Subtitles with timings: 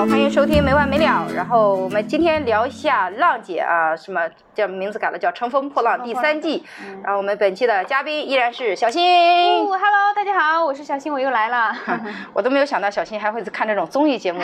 [0.00, 1.26] 好，欢迎收听没完没了。
[1.34, 6.64] 然后我们今天聊一下浪姐啊，什么叫名字改了，叫《乘风破浪》第三季。
[7.02, 9.02] 然后我们本期的嘉宾依然是小新。
[9.04, 11.76] 哦，Hello，大家好，我是小新，我又来了。
[12.32, 14.40] 我都没有想到小新还会看这种综艺节目，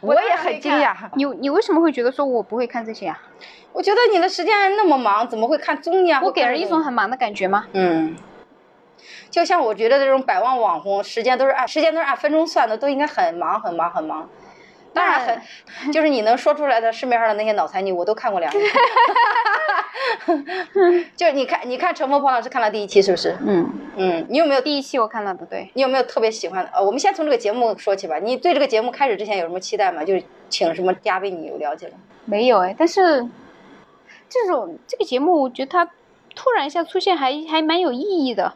[0.00, 0.94] 我也 很惊讶。
[1.16, 3.20] 你你为什么会觉得说我不会看这些啊？
[3.74, 6.22] 我觉得你的时间那么忙，怎么会看综艺啊？
[6.24, 7.66] 我给人一种很忙的感觉吗？
[7.74, 8.16] 嗯。
[9.30, 14.28] 就像我觉得这种百万网红，时间都是按时间都是按分钟算的，都应该很忙很忙很忙。
[14.92, 18.64] 当然很，就是你能说出来的市面上的那些脑残女，我都看过两遍。
[21.16, 23.36] 就是你看，你看《乘风破浪》是看了第一期是不是？
[23.46, 24.26] 嗯嗯。
[24.28, 25.46] 你有没有第一期我看了的？
[25.46, 25.70] 对。
[25.74, 26.70] 你有没有特别喜欢的？
[26.72, 28.18] 呃，我们先从这个节目说起吧。
[28.18, 30.04] 你对这个节目开始之前有什么期待吗？
[30.04, 31.94] 就是请什么嘉宾，你有了解吗？
[32.24, 33.28] 没有哎，但是
[34.28, 35.84] 这种这个节目，我觉得它
[36.34, 38.54] 突然一下出现，还还蛮有意义的。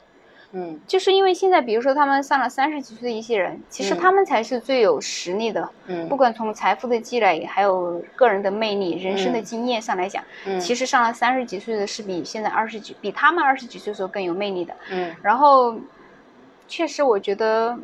[0.57, 5.69] 嗯，就是因为现在，比如说他们上了三十几岁的一些人，其实他们才是最有实力的。
[5.87, 14.75] 嗯，不管从财富的积累，还有个人的魅力、人生的经验上来讲，嗯，其实上了三十几岁的是比现在二十几、比他们二十几岁时候更有魅力的。
[14.91, 15.77] 嗯，然后，
[16.69, 17.79] 确实我觉得。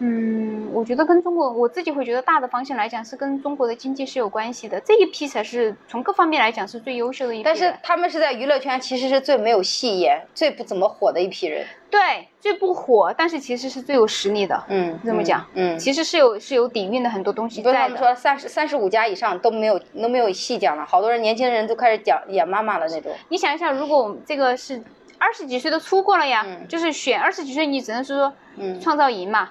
[0.00, 4.80] 嗯，我觉得跟中国，我自己会觉得大的方向来讲是跟中国的经济是有关系的。
[4.80, 7.42] 这一批才是从各方面来讲是最优秀的一批。
[7.44, 11.66] 但是他们是在娱乐圈其实是最没有戏演、最不怎么火的一批人。
[11.90, 14.62] 对，最不火，但是其实是最有实力的。
[14.68, 17.78] 嗯，这么讲，嗯，其实是有是有底蕴的很多东西在的。
[17.78, 23.10] 他们说三十三十五加以上都没有都没有戏讲了，好多人年轻人都开始讲演妈妈了那种。
[23.30, 24.80] 你想一下，如果我们这个是。
[25.18, 28.32] 二十几岁都出过了呀，就是选二十几岁，你只能是说
[28.80, 29.50] 创造营嘛，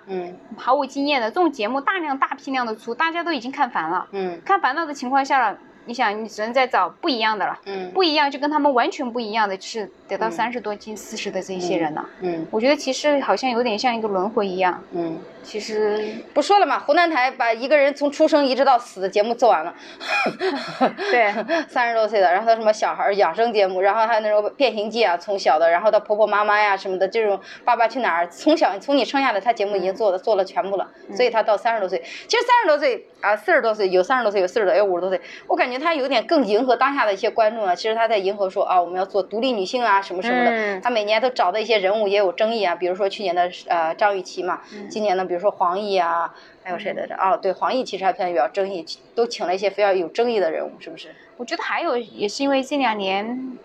[0.58, 4.42] 毫无经验的这种节目，大量大批量的出，大家都已经看烦了，嗯。
[4.44, 5.58] 看烦了的情况下了。
[5.88, 19.74] 你想，你只能再找不一样的了，嗯，不一样就跟他们完全不一样的，是得到三十多斤、四十的这些人了，嗯，我觉得其实好像有点像一个轮回一样，嗯，其实不说了嘛，湖南台把一个人从出生一直到死的节目做完了
[21.10, 21.34] 对，
[21.68, 40.82] 三十多岁的，然后他什么小孩养生节目，然后还有那种变形记啊，从小的，然后到婆婆妈妈呀什么的这种爸爸去哪儿，从小从你生下来，他节目已经做的做了全部了，所以他到三十多岁，其实三十多岁啊，四十多岁有三十多岁有四十多有五十多岁，我感觉他有点更迎合当下的一些观众啊，其实他在迎合说啊，我们要做独立女性啊，什么什么的。
[40.82, 46.34] 他每年都找的一些人物也有争议啊，比如说去年的呃张雨绮嘛，今年呢，比如说黄奕啊，
[46.64, 47.16] 还有谁来着？
[47.16, 48.86] 哦，对，黄奕其实还偏比较争议，
[49.16, 51.10] 都请了一些非常有争议的人物，是不是？
[51.38, 53.58] 我觉得还有也是因为这两年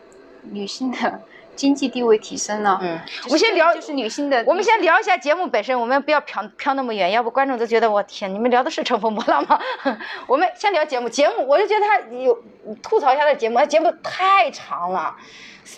[0.50, 1.20] 女性的。
[1.54, 9.60] 经济地位提升了，嗯，我们先聊就是女性的，我们先聊一下节目本身，我们不要飘飘那么远，要不观众都觉得我天，你们聊的是乘风破浪吗？
[10.26, 12.42] 我们先聊节目，节目我就觉得他有
[12.82, 15.14] 吐槽一下的节目，他节目太长了，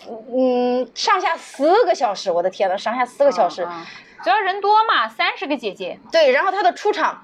[0.08, 3.66] 嗯，上下四个小时，我的天呐，上下四个小时，
[4.22, 7.22] 主要人多嘛，三十个姐姐，对，然后他的出场。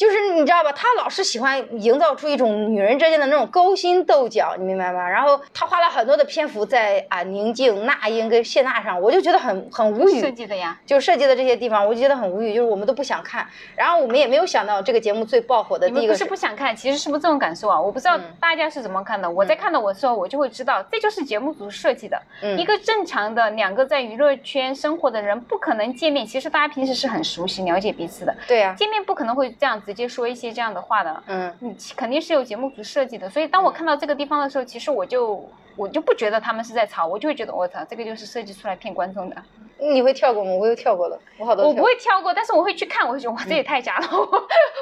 [0.00, 5.06] 就是你知道吧，他老是喜欢营造出一种女人之间的那种勾心斗角，你明白吗？
[5.06, 10.18] 然后他花了很多的篇幅在啊宁静、那英跟谢娜上，我就觉得很很无语。
[10.18, 13.46] 设计的呀，就设计的这些地方，我就觉得很无语，就是我们都不想看。
[13.76, 16.14] 然后我们也没有想到这个节目最爆火的第一个。
[16.14, 17.78] 不是不想看，其实是不是这种感受啊？
[17.78, 19.30] 我不知道大家是怎么看的。
[19.30, 22.18] 我在看到我的时候，我就会知道，这就是节目组设计的。
[22.40, 22.58] 嗯。
[22.58, 26.24] 一个正常的两个在娱乐圈生活的人，不可能见面。
[26.26, 28.34] 其实大家平时是很熟悉、了解彼此的。
[28.48, 28.74] 对呀。
[28.78, 30.70] 见面不可能会这样直接说一些这样。
[30.70, 35.44] 的话的，嗯，你肯定是有节目组设计的，所以当我看到这个地方的时候，其实我就
[35.76, 39.36] 我就不觉得他们是在吵，我就会觉得我操，这个就是设计出来骗观众的。
[39.82, 40.50] 你会跳过吗？
[40.52, 41.66] 我又跳过了，我好多。
[41.66, 44.08] 我不会跳过，但是我会去看，我会觉得哇，这也太假了。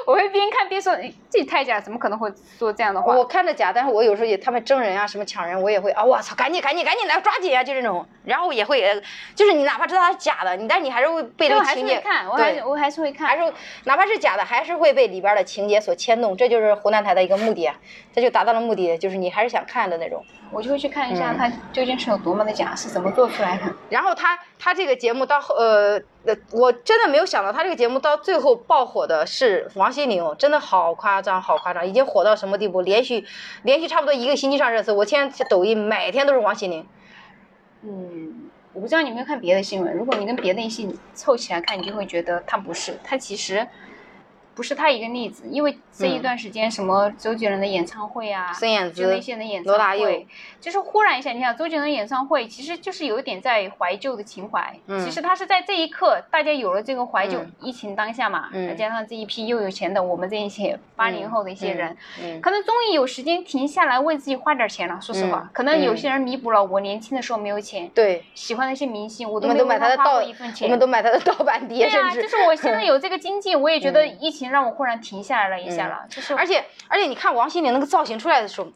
[0.05, 0.93] 我会边看边说，
[1.29, 3.15] 这也太假，怎么可能会说这样的话？
[3.15, 8.05] 我看着假，但是我有时候也他们争人啊，什么抢人，我也会啊，我操，赶紧赶紧赶紧来抓紧啊，就这种。
[8.25, 9.01] 然后也会，
[9.33, 12.01] 就是你哪怕知道它是假的，你但你还是会被这个情节。
[12.01, 13.53] 看，我还我还是会看，还是
[13.85, 16.35] 哪怕是假的，还是会被里边的情节所牵动。
[16.35, 17.71] 这就是湖南台的一个目的，
[18.13, 20.21] 这就达到了目的，就是你还是想看的那种。
[20.51, 23.63] 我就会去看一下它究竟是有多么的假，是怎么做出来的。
[23.89, 32.81] 然后他他这个节目到后呃呃，我真的没有想到他这个节目到最后爆火的是王心凌，真的好夸张，好夸张，已经火到什么地步？
[32.81, 33.25] 连续
[33.63, 34.93] 连续差不多一个星期上热搜。
[34.93, 36.87] 我现在抖音每天都是王心凌。
[37.81, 39.93] 嗯，我不知道你有没有看别的新闻。
[39.93, 43.67] 如果你跟别的一些凑起来看，你就会觉得他不是，他其实
[44.55, 50.27] 不是他一个例子，因为这一段时间什么周杰伦的演唱会啊，孙燕姿、那些的演唱会，
[50.59, 54.73] 就是忽然一下，你看周杰伦演唱会，其实就是有一点在怀旧的情怀。
[54.87, 61.95] 嗯，其实他是在这一刻，大家有了这个怀旧，疫情当下嘛，再加上这一批又有钱的我们这一些八零后的一些人，
[62.41, 64.99] 可能终于有时间停下来为自己花点钱了。
[65.01, 74.49] 说实话，可能有些人弥补了我年轻的时候没有钱，对，喜欢那些明星，我都没有花过一分钱，我们都买他的盗版碟，对啊，就是我现在有这个经济，我也觉得疫情。
[74.49, 78.67] 让我忽然停下来了一下了，就是而且而且你看王心凌那个造型出来的时候。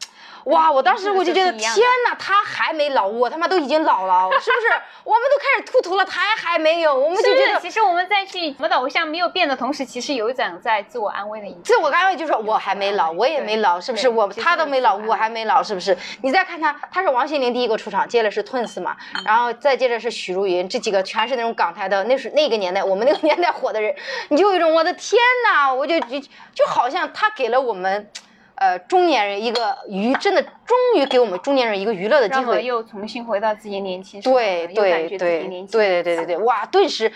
[0.44, 0.70] 哇！
[0.70, 1.70] 我当时我就觉得天
[2.06, 4.68] 哪，他还没老，我他妈都已经老了，是不是？
[5.04, 11.60] 我们都开始秃头了，他还没有，我们就觉得其实我们在去我们的偶像没有变的同时，其实有一种在自我安慰的意思。
[11.62, 14.08] 自我安慰就是我还没老，我也没老，是不是？
[14.08, 15.96] 我他都没老，我还没老，是不是？
[16.22, 23.94] 你再看他，他是王心凌第一个出场，接着是 Twins 嘛，然后再接着是许茹芸，这几个全是那种港台的，那是那个年代我们那个 年代火的人，
[24.28, 28.10] 你就有一种我的天哪，我就就就好像他给了我们。
[28.56, 37.10] 呃，中年人一个娱，真的终于给我们中年人一个娱乐的机会，又重新回到自己年轻，对对对对对对对对，哇，顿时。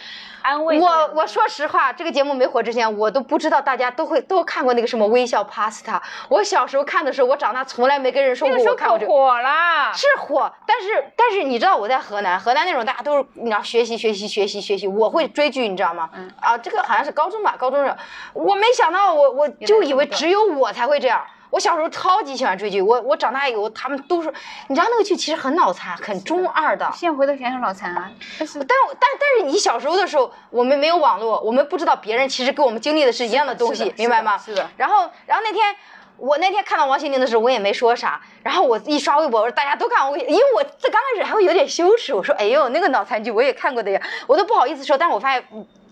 [0.49, 6.01] 安慰我，我说实话，这个节目没火之前，我都不知道大家都会都看过那个什么微笑 Pasta。
[6.31, 9.13] 我小时候看的时候，我长大从来没跟人说过我看过这个。
[9.13, 16.09] 火了，是火，但是但是你知道我在河南，河南那种大家都是你要学习学习学习学习，我会追剧，你知道吗？
[16.15, 16.31] 嗯。
[16.41, 17.97] 啊，这个好像是高中吧，高中时候，
[18.33, 21.23] 我没想到我我就以为只有我才会这样。
[21.51, 24.33] 我小时候超级喜欢追剧，我我长大以后他们都说，
[24.69, 26.91] 你知道那个剧其实很脑残，很中二的。
[26.95, 28.69] 现在回头想想脑残啊，但是但
[28.99, 34.37] 但但是你小时候的时候，我们没有网络，我们不知道别人其实跟我们经历的是一样的东西，明白吗？
[34.37, 34.69] 是的。
[34.77, 35.75] 然后然后那天
[36.19, 38.21] 我那天看到王心凌的时候，我也没说啥。
[38.43, 44.99] 然后我一刷微博，我说大家都看我，因为我这刚开始还会有点羞耻，我说哎呦那个脑残剧我也看过的呀，我都不好意思说。
[44.99, 45.45] 但是我发现。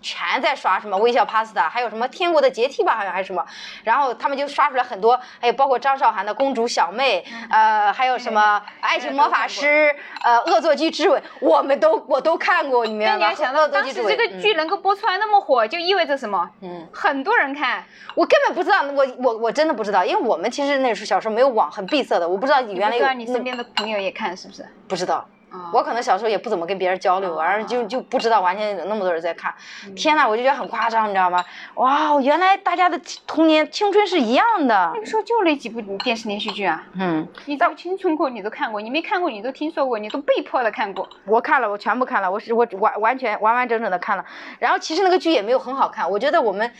[0.06, 3.44] 全在刷什么微笑 Pasta，还有什么天国的阶梯吧，好像还是什么，
[3.82, 9.93] 然后他们就刷出来很多，还有包括张韶涵的公主小妹，呃，还有什么爱情魔法师，
[10.23, 13.35] 呃，恶作剧之吻，我们都我都看过，你明白吗？
[13.35, 16.49] 想到当时这个剧能够播出来那么火，就意味着什么？
[16.61, 23.06] 嗯，很多人看，我根本不知道，我我我真的不知道，因为我们其实那时候小时候没有网，很闭塞的，我不知道原来有。
[23.17, 24.64] 你身边的朋友也看是不是？
[24.87, 25.26] 不知道。
[25.73, 29.55] 我可能小时候也不怎么跟别人交流，完了就就不知道完全有那么多人在看。
[29.94, 31.44] 天呐，我就觉得很夸张，你知道吗？
[31.75, 34.91] 哇，原来大家的童年青春是一样的。
[34.94, 36.85] 那个时候就那几部电视连续剧啊。
[36.94, 37.26] 嗯。
[37.47, 41.08] 你到青春过，你都看过；你没看过，你都听说过，你都被迫的看过。
[41.25, 44.25] 我看了，我全部看了，我是我完完全完完整整的看了。
[44.58, 46.73] 然后其实那个剧也没有很好看，我觉得我们，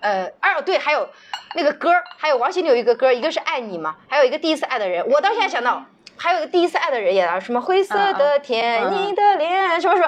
[0.00, 1.08] 呃，二对还有
[1.54, 5.08] 那个歌还有王心凌有一个歌，一个是爱你嘛，还有一个第一次爱的人。
[5.08, 5.84] 我到现在想到。
[6.22, 10.02] 还有一个第一次爱的人也啊，什么灰色的天，你的脸，什么什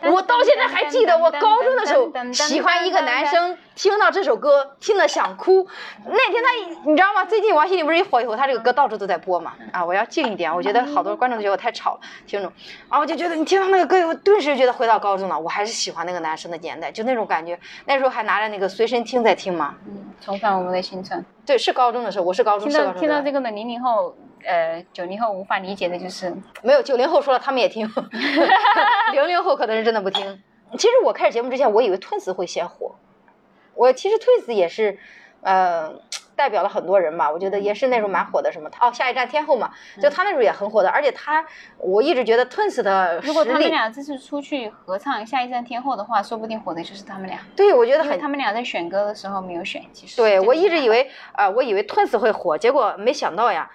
[0.00, 5.64] 么，我到现在还记得，我高中的时候喜欢一个男生，听到这首歌听了想哭。
[6.04, 7.24] 那天他，你知道吗？
[7.24, 9.54] 最近王心凌不是一火以后，他这个歌到处都在播嘛。
[9.70, 12.52] 啊，我要静一点，我觉得好多观众觉得我太吵了，听众。
[12.88, 15.38] 啊，我就觉得你听到那个歌以后，顿时觉得回到高中了。
[15.38, 17.56] 我还是喜欢那个男生的年代，就那种感觉。
[17.86, 19.76] 那时候还拿着那个随身听在听嘛。
[19.86, 21.24] 嗯，重返我们的青春。
[21.46, 22.68] 对，是高中的时候，我是高中。
[22.68, 24.12] 听到听到这个的零零后。
[24.44, 26.32] 呃，九零后无法理解的就是
[26.62, 27.90] 没有九零后说了他们也听，
[29.12, 30.42] 零零后可能是真的不听。
[30.74, 32.94] 其实我开始节目之前，我以为 Twins 会先火。
[33.78, 34.98] 我其实 Twins 也是，
[35.42, 35.94] 呃，
[36.34, 37.30] 代表了很多人吧。
[37.30, 38.50] 我觉得也是那时候蛮火的。
[38.50, 38.68] 什么？
[38.80, 39.70] 哦，下一站天后嘛，
[40.02, 40.90] 就他那时候也很火的。
[40.90, 41.46] 而且他，
[41.78, 47.38] 我一直觉得 Twins 的如果他们俩这次出去合唱下一站天后的话，说不定火的就是他们俩。
[47.54, 48.18] 对，我觉得很。
[48.18, 50.16] 他们俩在选歌的时候没有选，其实。
[50.16, 53.70] 对，我一直以为呃，我以为 Twins 会火，结果没想到呀。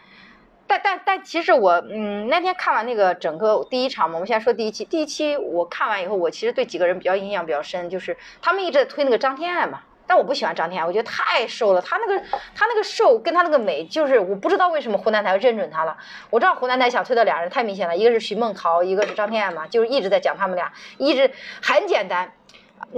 [0.65, 4.83] 但但但其实我嗯那天看完那个整个第一场嘛，我们先说第一期。
[4.85, 9.81] 第一期我看完以后，我其实对几个人比较印象比较深，就是他们一直在推那个张天爱嘛。
[10.05, 11.81] 但我不喜欢张天爱，我觉得太瘦了。
[11.81, 12.19] 他那个
[12.55, 15.97] 他那个瘦跟他那个美，就是我不知道为什么湖南台认准他了。
[16.29, 21.31] 我知道湖南台想推的俩人太明显了，一个是徐梦桃，一个是张天爱嘛，就是一直在讲他们俩，一直
[21.61, 22.33] 很简单。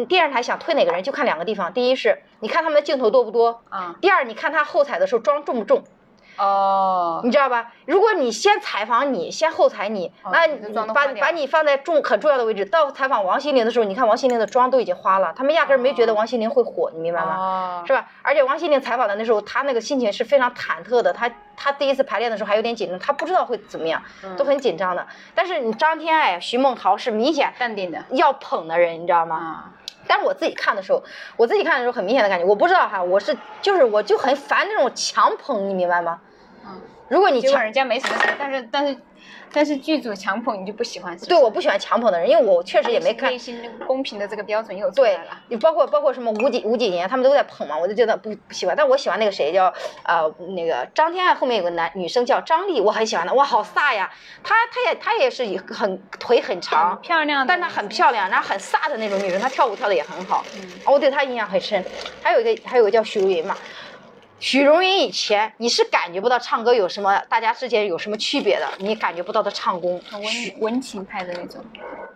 [0.07, 5.83] 电视台想推哪个人就看两个地方，第一是你看他们的镜头多不多啊，第二你看他后采的时候妆重不重。
[6.37, 7.71] 哦，你知道吧？
[7.85, 10.47] 如果你先采访你，先后采你，那
[10.93, 12.65] 把把你放在重很重要的位置。
[12.65, 17.83] 到采访王心凌的时候，你看王心凌的妆都已经花了，他们压根儿没觉得王心凌会火，你明白吗？
[17.85, 18.07] 是吧？
[18.21, 24.01] 而且王心凌采访的那时候，她那个心情是非常忐忑的，她她第一次排练的时候还有点紧张，她不知道会怎么样，
[24.37, 25.05] 都很紧张的。
[25.33, 29.71] 但是你张天爱、徐梦桃是明显淡定的，要捧的人，你知道吗？
[30.07, 31.03] 但是我自己看的时候，
[31.37, 36.19] 我自己看的时候很明显的感觉，我不知道哈，我是就是我就很烦那种强捧，你明白吗？
[36.65, 38.97] 嗯，如果你结果人家没什么，但是但是
[39.53, 43.31] 但是剧组强捧你就不喜欢，对，我不喜欢强捧的人，因为我确实也没看。
[43.31, 45.41] 内心公平的这个标准又出来了。
[45.47, 48.75] 你包括包括什么吴谨吴谨言，他们都在捧嘛，我就觉得不不喜欢。
[48.75, 54.11] 但我喜欢那个谁叫呃那个张天爱，后面有个男女生叫张丽，我很喜欢的，哇，好飒呀！
[54.43, 60.43] 她她也她也是很腿很长，漂亮，但她很漂亮，然后很飒的那种女生，她跳舞跳的也很好，
[60.85, 61.83] 我对她印象很深。
[62.21, 63.55] 还有一个还有个叫许茹芸嘛。
[64.45, 70.23] 许茹芸以前你是感觉不到唱歌有什么，大家之间有什么区别的，你感觉不到的唱功，温
[70.59, 71.59] 温情派的那种，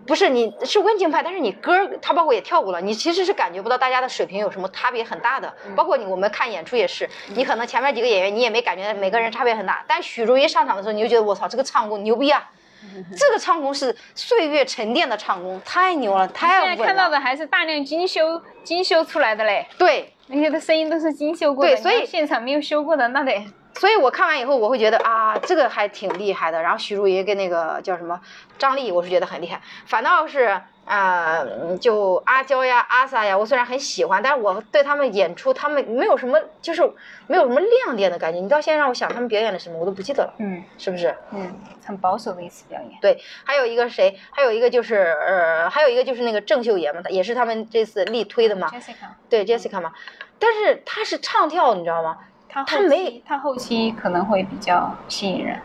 [0.05, 12.47] 不是你是温情派，但是你歌他包括也跳舞了，你其实是感觉不到大家的水平有什么差别很大的，包括你我们看演出也是，你可能前面几个演员你也没感觉每个人差别很大，但许茹芸上场的时候你就觉得我操这个唱功牛逼啊，
[13.17, 16.75] 这个唱功是岁月沉淀的唱功，太牛了，太稳了。
[16.75, 20.13] 现在看到的还是大量精修精修出来的嘞，对。
[20.29, 23.45] 那些的声音都是精修过的，对，所以现场没有修过的那得。
[23.75, 26.61] 所以我看完以后，我会觉得啊，这个还挺厉害的。
[26.61, 28.19] 然后许茹芸跟那个叫什么
[28.57, 29.61] 张丽，我是觉得很厉害。
[29.85, 30.61] 反倒是。
[30.89, 31.45] 啊，
[31.79, 36.81] 就阿娇呀、阿 sa 呀，我虽然很喜欢，但是我对他们演出，他们没有什么，就是
[37.27, 38.39] 没有什么亮点的感觉。
[38.39, 40.33] 你到现在让我想他们表演了什么，我都不记得了。
[40.39, 41.15] 嗯，是不是？
[41.31, 41.53] 嗯，
[41.85, 42.99] 很保守的一次表演。
[42.99, 44.17] 对，还有一个谁？
[44.31, 48.67] 还有一个就是呃，还有一个就是那个郑秀妍嘛，也是他们这次力推的嘛。
[48.69, 49.09] Jessica。
[49.29, 49.93] 对，Jessica 嘛，
[50.39, 52.17] 但是她是唱跳，你知道吗？
[52.49, 55.61] 她她没，她后期可能会比较吸引人。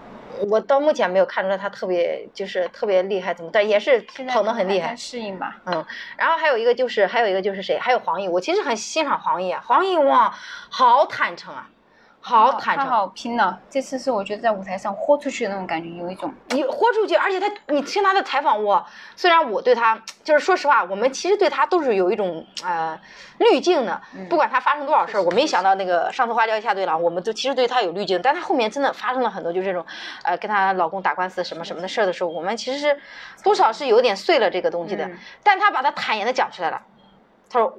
[0.49, 4.95] 我到目前没有看出来他特别就是特别厉害，怎么但也是捧的很厉害。
[4.97, 5.61] 适应吧。
[5.67, 5.85] 嗯，
[6.17, 7.79] 然后还有一个就是还有一个就是谁？
[7.79, 10.35] 还有黄奕，我其实很欣赏黄奕啊，黄奕哇，
[10.71, 11.69] 好坦诚啊。
[12.27, 13.59] 好坦诚，好拼呢。
[13.69, 18.83] 这次是我觉得在舞台上豁出去的那种感觉，有一种你豁出去，而且他，你听他的采访，我
[19.15, 22.99] 虽然我对他就是说实话，我们其实对他都是有一种呃
[23.37, 24.01] 滤镜的。
[24.31, 28.19] 不管他发生多少事儿，我没想到那个上次花椒一下对了，我们都其实对他有滤镜。
[28.23, 29.85] 但他后面真的发生了很多，就这种
[30.23, 32.99] 呃跟他老公打官司什么什么的事儿的时候，我们其实是
[33.43, 35.07] 多少是有点碎了这个东西的。
[35.43, 36.81] 但他把他坦言的讲出来了，
[37.51, 37.77] 他说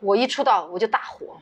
[0.00, 1.36] 我一出道我就大火。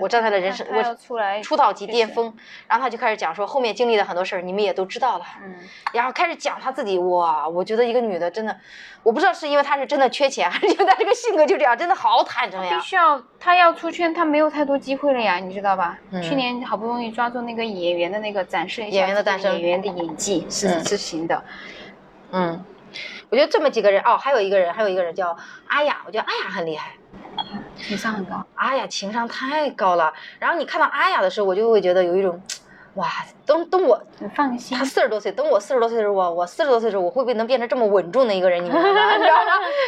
[0.00, 2.34] 我站在了人生，我出来出道即巅峰，
[2.68, 5.54] 然后他就开始讲说后面经历了很多事儿，你们也都知道了，嗯，
[5.92, 8.56] 然后开始讲他自己，哇，我觉得一个女的真的，
[9.02, 12.76] 我不知道是因为她是真的缺钱，还是因为她这个性格就这样，真的好坦诚呀。
[12.76, 15.98] 必须要，她要出圈，她没有太多机会了呀，你知道吧？
[16.22, 21.44] 去年好不容易抓住那个演员的那个展示，演员的诞生，演员的演技是是行的，
[22.32, 22.64] 嗯，
[23.30, 25.36] 我觉得这么几个人，哦，还有一个人，还有一个人叫
[25.68, 26.92] 阿雅，我觉得阿雅很厉害。
[27.76, 30.12] 情商很高，阿雅情商太高了。
[30.38, 32.40] 然后你看到阿雅的时候，我就会觉得有一种，
[32.94, 33.06] 哇，
[33.44, 38.64] 等等我，你放心，她四十多岁，等我四十多岁的时候，我我四十多岁的时候，我会不会能变成这么稳重的一个人？
[38.64, 38.92] 你 知道吗？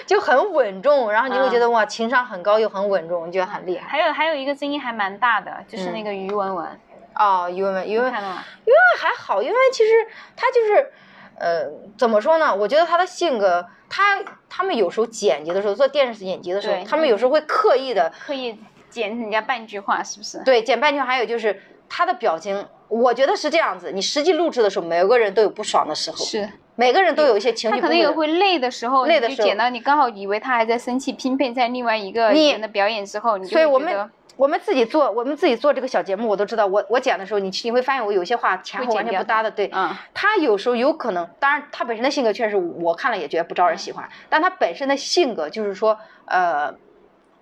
[0.06, 3.88] 就很稳重，然后你会觉得哇，情商很高又很稳重，你觉得很厉害。
[3.88, 6.66] 还有还有一个声音还蛮大的，就是那个于文文。
[7.14, 9.90] 哦，于文文，于文文，于文文还好，因为其实
[10.36, 10.92] 他就是。
[11.40, 12.54] 呃，怎么说呢？
[12.54, 18.58] 我觉得他的性格，他他们有时候剪辑的时候，做电视剪辑的时候，他们有时候会刻意的刻意
[18.90, 20.42] 剪人家半句话，是不是？
[20.44, 21.00] 对，剪半句。
[21.00, 23.92] 还有就是他的表情，我觉得是这样子。
[23.92, 27.76] 你实际录制的时候，每个人都有不爽的时候，是每个人都有一些情绪。
[27.76, 34.10] 他可能也会累的时候，累的时候剪到你刚好以为他还在生气， 拼配在另外一个人的表演之后，你就觉得。
[34.38, 36.64] 我们自己做，我们自己做这个小节目，我都知道。
[36.64, 39.50] 我我剪的时候，你你会发现我有些话前后完全不搭的。
[39.50, 44.08] 对，嗯，他有时候有可能，当然他本身的性格确实我看了也觉得不招人喜欢。
[44.28, 46.72] 但他本身的性格就是说，呃，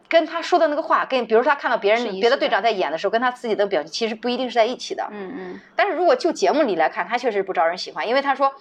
[0.08, 5.06] 跟他说的那个话，跟比如说他看到别人别的队长在演的时候，跟他自己的表情其实不一定是在一起的。
[5.10, 5.60] 嗯嗯。
[5.76, 8.54] 但是如果就节目里来看，他确实不招人喜欢，因为他说，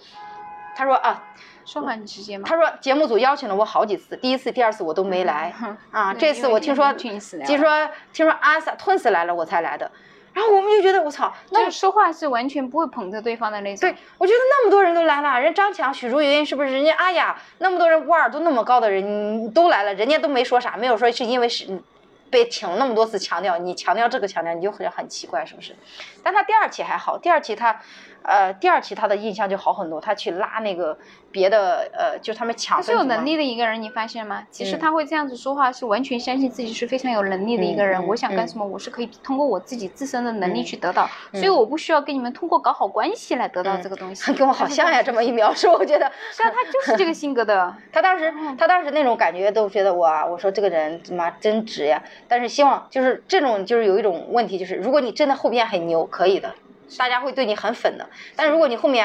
[0.76, 1.24] 他说啊。
[1.66, 2.44] 说话很直接吗？
[2.48, 5.52] 他说节目组邀请了我好几次，第一次、第二次我都没来
[5.90, 6.14] 啊。
[6.14, 9.90] 这次我听说，听说听说阿 sa 吞死来了，我才来的。
[10.32, 13.80] 然后我们就觉得我操，那说话是完全不会捧着对方的那种。
[13.80, 16.70] 对，我觉得那么多人都来了，人张强、许茹芸是不是？
[16.70, 21.66] 人家阿雅那么多人，腕儿都那么高的人都来了，人家都没说啥，没有说是因为是
[22.30, 25.74] 被请了那么多次强调，你强调这个强调，你就很很奇怪，是不是？
[26.22, 27.80] 但他第二期还好，第二期他。
[28.26, 30.98] 呃，第二期他的印象就好很多，他去拉那个
[31.30, 32.76] 别的，呃，就是他们抢。
[32.78, 34.42] 他是有能力的一个人，你发现吗？
[34.50, 38.04] 其实他会这样子说话，是完全相信自己是非常有能力的一个人。
[38.08, 44.32] 我想干什么，我是可以通过我自己自身的能力去得到，所以我不需要跟你们通过搞好关系来得到这个东西。
[44.34, 46.10] 跟我好像呀，这么一描述，我觉得。
[46.32, 47.72] 是啊，他就是这个性格的。
[47.92, 52.02] 他当时，他当时那种感觉都觉得哇，我说这个人他妈真直呀。
[52.26, 56.52] 但是希望就是这种就是有一种问题，就是如果你真的后边很牛，可以的。
[56.98, 59.04] 大家会对你很粉的，但如果你后面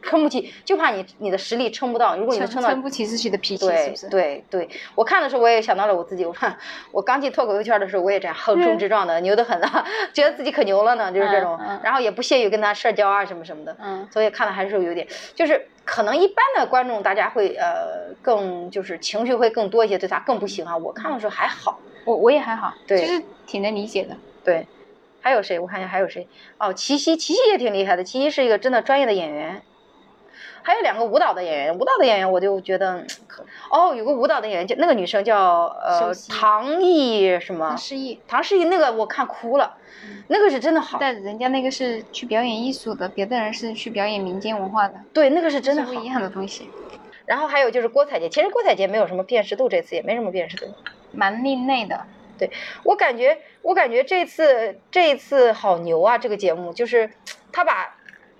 [0.00, 2.16] 撑不起，就怕你你的实力撑不到。
[2.16, 4.68] 如果你撑到，撑不起自己的脾气，对对对。
[4.94, 6.24] 我看的时候，我也想到了我自己。
[6.24, 6.56] 我看
[6.92, 11.58] 我刚进脱口秀圈的时候，我也这样横冲直撞的，牛得很啊，觉得自己可牛了呢，就是这种。
[11.82, 13.76] 然后也不屑于跟他社交啊什么什么的。
[13.80, 14.08] 嗯。
[14.10, 20.76] 所以看的还是有点，就是可能一般的观众大家会呃更就是情绪会更多一些，对他更不行啊。
[20.76, 24.16] 我看的时候还好，我我也还好，对，就是挺能理解的。
[24.44, 24.64] 对。
[25.28, 25.58] 还有谁？
[25.58, 26.26] 我看一下还有谁？
[26.56, 28.02] 哦，齐溪，齐溪也挺厉害的。
[28.02, 29.60] 齐溪是一个真的专业的演员。
[30.62, 33.04] 还有两个舞蹈的演员，舞蹈的演员我就觉得，
[33.70, 37.68] 哦，有个舞蹈的演员叫那个女生叫呃唐艺什么？
[37.68, 38.18] 唐诗逸。
[38.26, 39.76] 唐诗逸那个我看哭了，
[40.28, 40.96] 那个是真的好。
[40.98, 44.94] 但人家那个是去表演艺术的，别的人是去表演民间文化的。
[45.12, 46.70] 对，那个是真的不一样的东西。
[47.26, 50.66] 然后还有就是郭采洁，其实郭采洁没有什么辨识度，这次也没什么辨识度，
[51.12, 52.06] 蛮另类的。
[52.38, 52.50] 对
[52.84, 56.16] 我感觉，我感觉这次这一次好牛啊！
[56.16, 57.10] 这个节目就是
[57.52, 57.97] 他把。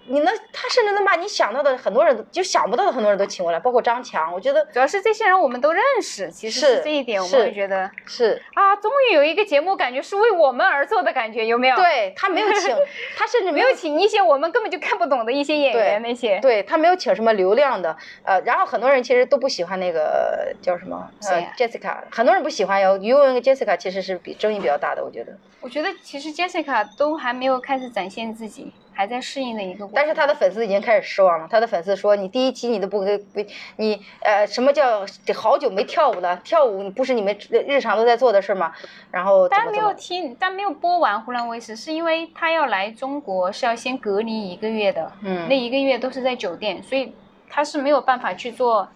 [0.09, 4.33] 你能，他甚至能把你想到的很多人就想不到的很多人都请过来，包括张强。
[4.33, 11.77] 我觉得主要是这些人我们都认识，其实是这一点，我们会觉得是啊，终于有一个节目，感觉是为我们而做的感觉，有没有？
[11.77, 12.77] 对他没有请，
[13.17, 16.39] 他甚至没有请一些我们根本就看不懂的一些演员那些。
[16.41, 25.37] 对他没有请什么流量的，呃，然后很多人其实都不喜欢那个叫什么呃 Jessica，很多人不喜欢哟，因为 Jessica 其实是比争议比较大的，我觉得。
[25.61, 28.73] 我觉得其实 Jessica 都还没有开始展现自己。
[28.99, 31.47] 还在适应的一个过程，但是他的粉丝已经开始失望了。
[31.49, 33.41] 他的粉丝说：“你第一期你都不给不，
[33.77, 36.37] 你呃什么叫好久没跳舞了？
[36.39, 38.73] 跳舞不是你们日常都在做的事吗？”
[39.13, 47.15] 然后但没有听，但没有播完湖南卫视，是因为他要来中国是要先隔离一个月的，嗯，那一个月都是在酒店，所以
[47.49, 48.89] 他是没有办法去做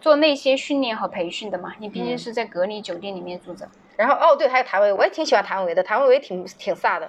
[0.00, 1.72] 做那些训练和培训的嘛。
[1.78, 3.68] 你毕竟是在隔离酒店里面住着。
[3.96, 7.08] 然后哦对，还有谭维维，我也挺喜欢谭维维的，谭维维挺挺飒的。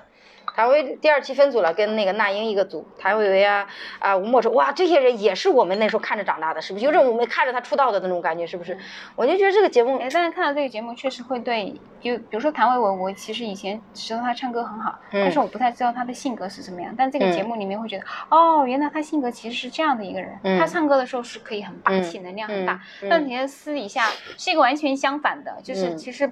[0.59, 2.85] 谭维第二期分组了，跟那个那英一个组。
[2.97, 3.65] 谭维维啊
[3.97, 6.83] 啊，吴莫愁，哇，这些人也是我们那时候看着长大的，是不是？
[6.83, 8.77] 有种我们看着他出道的那种感觉，是不是？
[9.15, 16.93] 我就觉得这个节目，但是看到这个节目确实会对，就比如说谭维维，我其实以前知道他唱歌很好，但是我不太知道他的性格是什么样。
[16.97, 20.37] 但这个节目里面会觉得，哦，原来他性格其实是这样的一个人。
[20.59, 22.77] 他唱歌的时候是可以很霸气，能量很大，
[23.09, 26.29] 但其实私底下是一个完全相反的，就是其实。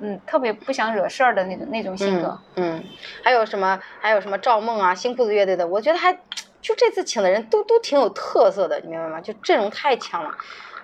[0.00, 2.38] 嗯，特别不想惹事儿的那种那种性格。
[2.56, 2.82] 嗯，
[3.24, 3.80] 还有什么？
[4.00, 4.38] 还有什么？
[4.38, 6.12] 赵梦啊，新裤子乐队的，我觉得还
[6.60, 9.20] 就这次请的人都都挺有特色的，你明白吗？
[9.20, 10.30] 就阵容太强了。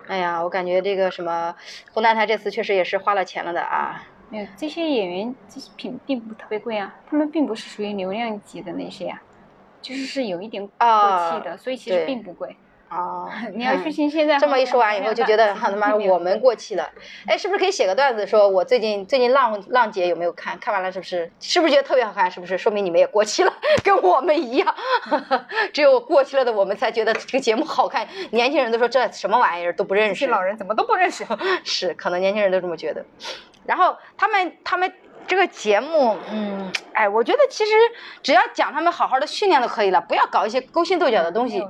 [0.07, 1.55] 哎呀，我感觉这个什么
[1.93, 4.03] 湖南台这次确实也是花了钱了的啊。
[4.31, 9.23] 没有这些演员，这些品并不特别贵啊，他们并不是属于流量级的那些呀，
[9.81, 12.57] 就是是有一点过气的，所以其实并不贵。
[12.91, 16.89] 哦， 你要去听现在这么一说完以后，就觉得他妈我们过气了。
[17.27, 20.59] 哎，是不是可以写个段子说，我最近最近浪浪姐有没有看？
[20.59, 21.31] 看完了是不是？
[21.41, 22.31] 是不是觉得特别好看？
[22.31, 22.57] 是不是？
[22.57, 24.75] 说明你们也过气了，跟我们一样。
[25.73, 28.07] 只有过气了的我们才觉得这个节目好看。
[28.31, 31.25] 年轻人都说这什么玩意儿都不认识，老人怎么都不认识。
[31.65, 33.05] 是，可能年轻人都这么觉得。
[33.67, 34.93] 然后他们他们。
[35.27, 37.73] 这个节目，嗯，哎，我觉得其实
[38.23, 41.65] 只要讲他们好好的训练就可以了，不要搞一些勾心斗角的东西。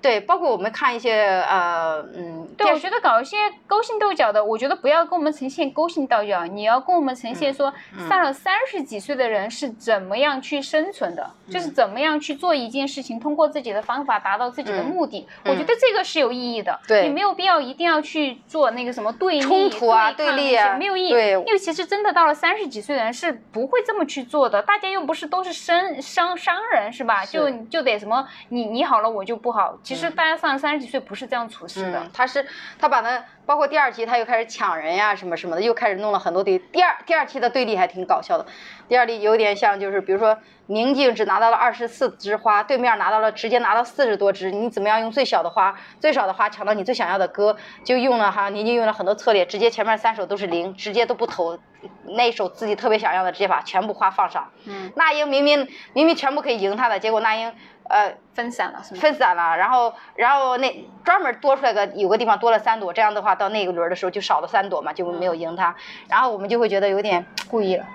[0.00, 7.72] 对，包括我们看一些呃，嗯，对，我觉得搞一些勾心斗角的，我觉得不要跟我们呈现勾心斗角，你要跟我们呈现说
[8.08, 15.26] 上了三十几岁的人是怎么样去生存的，就是怎么样去做一件事情，通过自己的方法达到自己的目的。
[15.44, 16.78] 我觉得这个是有意义的。
[16.86, 21.10] 对，你没有必要一定要去做那个什么对立、冲突啊、对立啊，没有意义。
[21.10, 27.24] 对，因为其实真的到了三十几岁的人是不会这么去做的，大家又不是都是商商商人是吧？
[27.24, 30.68] 就就得什么你你好了我就不好，其实大家上了三。
[30.68, 32.46] 三十几岁不是这样处事的，他是
[32.78, 38.44] 他把他包括第二期他又开始抢人呀什么什么的，又开始弄了很多对第二第二期的对立还挺搞笑的，
[38.86, 51.58] 第二例有点像就是比如说宁静只拿到了二十四枝花，对面拿到了直接拿到四十多枝，你怎么样用最小的花最少的花抢到你最想要的歌，就用了哈宁静用了很多策略，直接前面三首都是零，直接都不投
[52.04, 54.50] 那一首自己特别想要的，直接把全部花放上。
[54.66, 57.50] 嗯，那英明明明明全部可以赢他的，结果那英。
[57.90, 65.76] 呃，分散了，分散了，然后，然后那专门多出来个有个地方多了三朵，这样的话到那个轮的时候就少了三朵嘛，就没有赢他，
[66.08, 67.86] 然后我们就会觉得有点故意了，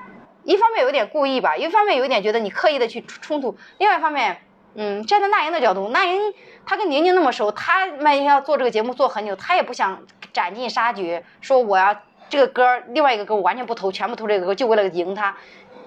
[0.43, 4.41] 一方面有点故意吧，一方面有点觉得你刻意的去冲突，另外一方面，
[4.75, 6.33] 嗯，站在那英的角度，那英
[6.65, 11.95] 他跟宁宁那么熟，他们要做这个节目做很久，他也不想斩尽杀绝，说我要
[12.29, 15.35] 这个歌另外一个歌我完全不投，全部投这个歌，就为了赢他，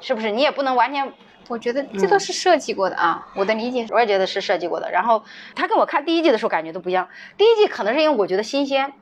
[0.00, 0.30] 是不是？
[0.30, 1.12] 你也不能完全。
[1.48, 4.90] 我觉得这都是设计过的啊，我的理解，我也觉得是设计过的。
[4.90, 5.22] 然后
[5.54, 8.92] 他跟我看第一季的时候感觉都不一样，第一季可能是因为我觉得新鲜，嗯，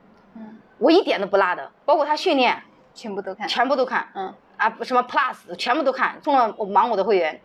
[0.77, 2.61] 我一点都不落的，包括他训练，
[2.93, 7.39] 全部都看，全部都看，嗯，啊，啊什么 Plus 全部都看，中了芒果的会员。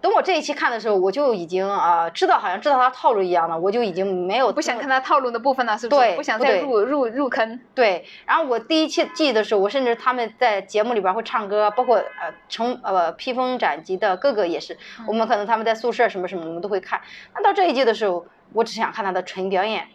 [0.00, 6.00] 等我这一期看的时候，我就已经啊知道好像知道他套路一样了，我就已经没有不想看他套路的部分了，是不是？
[6.00, 7.60] 对，不想再入入入坑。
[7.74, 16.98] 对，然后我第一期记的时候，我甚至他们在节目里边会唱歌，包括呃成呃披风斩棘的哥哥也是，我们可能他们在宿舍什么什么，我们都会看。
[17.34, 19.86] 那到这一季的时候，我只想看他的纯表演。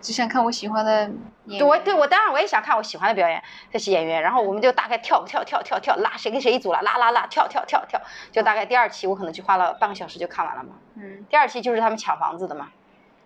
[0.00, 1.02] 只想看我喜欢的
[1.46, 10.70] 演员，我对我当然我也想看我喜欢的表演，这些演员，然后我们就大概跳跳跳跳跳拉谁跟谁一组了，拉拉拉跳跳跳跳，就大概第二期我可能就花了半个小时就看完了嘛。
[10.96, 12.68] 嗯，第二期就是他们抢房子的嘛。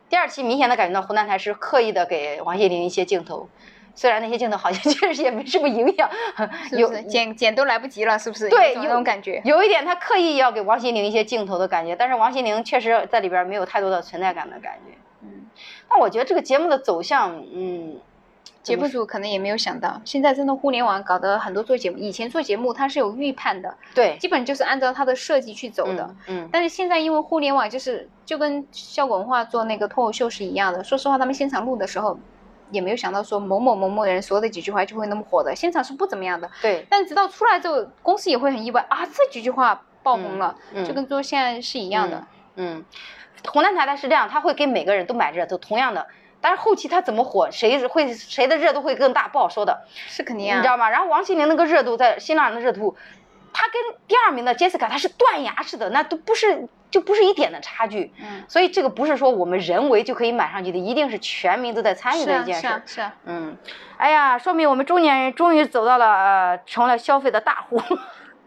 [0.09, 3.49] 第二期明显的感觉到湖南台是刻意的给王心凌一些镜头，
[3.95, 6.11] 虽然那些镜头好像 确实也没什么营养，
[6.73, 8.51] 有剪剪都来不及了，是不是？
[8.51, 9.41] 对，有那种感觉。
[9.45, 14.99] 有一点他刻意要给王心凌一些镜头的感觉，但是王心凌确实在里边没有太多的存在感的感觉。
[15.94, 17.96] 那我觉得这个节目的走向，嗯，
[18.62, 32.18] 节目组可能也没有想到，现在真的互联网搞得很多做节目，以前做节目它是有预判的，对，基本就是按照它的设计去走的，嗯，但是现在因为互联网就是就跟效果文化做那个脱口秀是一样的，说实话，他们现场录的时候
[32.70, 42.26] 也没有想到说某某某某人说的几句话就会那么火的，现场是不怎么样的，对，但直到出来之后，公司也会很意外啊，这几句话爆红了，就跟做现在是一样的，
[42.57, 42.83] 嗯。
[43.50, 46.07] 湖南台它是这样，他会给每个人都买热度，同样的，
[46.40, 50.88] 但是后期他怎么火，谁会谁的热度会更大，不好说的，是肯定啊，你知道吗？
[50.90, 52.96] 然后王心凌那个热度在新浪人的热度，
[53.52, 53.74] 他跟
[54.07, 63.57] 第二名的杰斯卡他是断崖式的，那都不是就不是一点的差距，嗯，所以这个不是说我们人为就可以买上去的，一定是全民都在参与的一件事，是是，嗯，
[63.96, 67.81] 哎呀，说明我们中年人终于走到了呃成了消费的大户。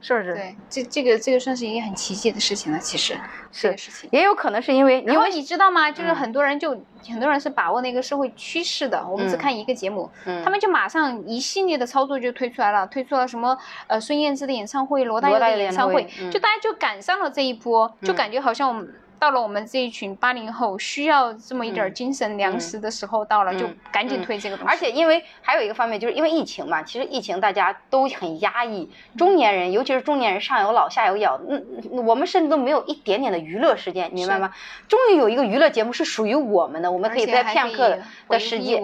[0.06, 0.36] 是不是？
[0.36, 2.78] 对，这这个这个算是一个很奇迹的事情了。
[2.78, 3.18] 其实
[3.52, 5.90] 是事情，也有可能是因为，因为你知道吗？
[5.90, 9.04] 就是很多人就很多人是把握那个社会趋势的。
[9.08, 10.08] 我们只看一个节目，
[10.44, 18.94] 他们就马上一系列的操作就推出来了，推出了什么呃孙燕姿的演唱会、罗大佑的演唱会，就大家就赶上了这一波，就感觉好像我们。
[19.20, 24.74] 到了我们这一群八零后需要这么一点精神粮食的时候到了，就赶紧推这个东西。
[24.74, 31.66] 而且因为还有一个方面，就是因为疫情嘛，其实疫情大家都很压抑，中年人尤其是中年人上有老下有小，嗯，
[32.06, 34.54] 我们甚至都没有一点点的娱乐时间，明白吗？
[34.88, 37.98] 终于有一个娱乐节目是属于我们的，我们可以在片刻
[38.30, 38.82] 的时间，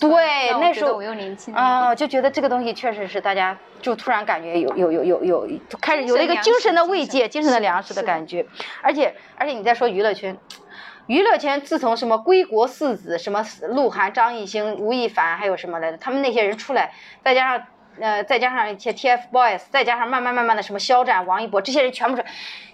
[0.00, 5.48] 对，那时候我又年轻啊，就觉得这个东西确实是大家就突然感觉有有有有有
[5.80, 7.54] 开始有了一个精神的慰藉、精神。
[7.54, 8.44] 的粮食的感觉，
[8.82, 9.73] 而且而且你在。
[9.74, 10.36] 说娱乐圈，
[11.06, 15.98] 娱乐圈自从什么归国四子，什么鹿晗、张艺兴、吴亦凡，还有什么来着？
[15.98, 17.66] 他们那些人出来，再加上
[18.00, 22.24] 呃，再加上一些 TFBOYS，再加上慢慢慢慢的什么肖战、王一博，这些人全部是，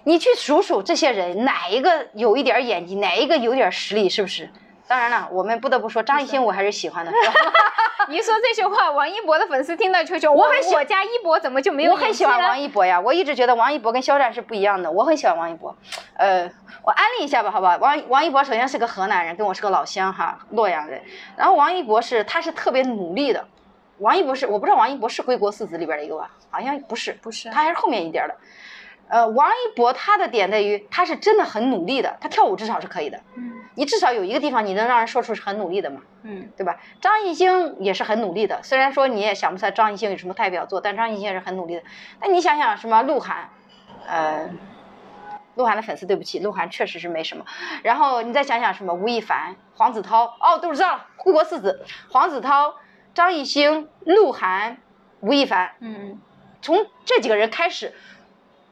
[0.04, 4.48] 你去数数这些人，哪一个有一点演技，哪一个有点实力，是不是？
[4.86, 7.12] 当然了，我们不得不说张艺兴，我还是喜欢的。
[8.12, 14.90] 一说这些话，王一博的粉丝听到就说：“我很我家一博怎么就没有？”我很喜欢王一博呀，我一直觉得王一博跟肖战是不一样的。
[14.90, 15.76] 我很喜欢王一博，
[16.16, 16.50] 呃，
[16.82, 17.76] 我安利一下吧，好吧。
[17.80, 21.00] 王王一博首先是个河南人，跟我是个老乡哈，洛阳人。
[21.36, 23.46] 然后王一博是他是特别努力的，
[23.98, 26.30] 王一博是我不知道王一博是归国四子里边的一个吧？
[26.50, 28.36] 好像不是，不是，他还是后面一点的。
[29.08, 33.20] 呃，王一博他的点在于他是真的很努力的，他跳舞至少是可以的。
[33.36, 33.59] 嗯。
[33.80, 36.02] 你至少有一个地方你能让人说出是很努力的嘛？
[36.22, 36.78] 嗯，对吧？
[37.00, 41.82] 张艺兴也是很努力的，虽然说你也想不出来张艺兴有什么代表作，但张艺兴也是很努力的。
[42.20, 43.48] 那你想想什么鹿晗，
[44.06, 44.50] 呃，
[45.54, 47.46] 鹿晗的粉丝对不起，鹿晗确实是没什么。
[47.82, 52.74] 然后你再想想什么吴亦凡、黄子韬，哦，都知道了，护国四子，黄子韬、
[53.14, 54.76] 张艺兴、鹿晗、
[55.20, 55.70] 吴亦凡。
[55.80, 56.20] 嗯，
[56.60, 57.94] 从这几个人开始，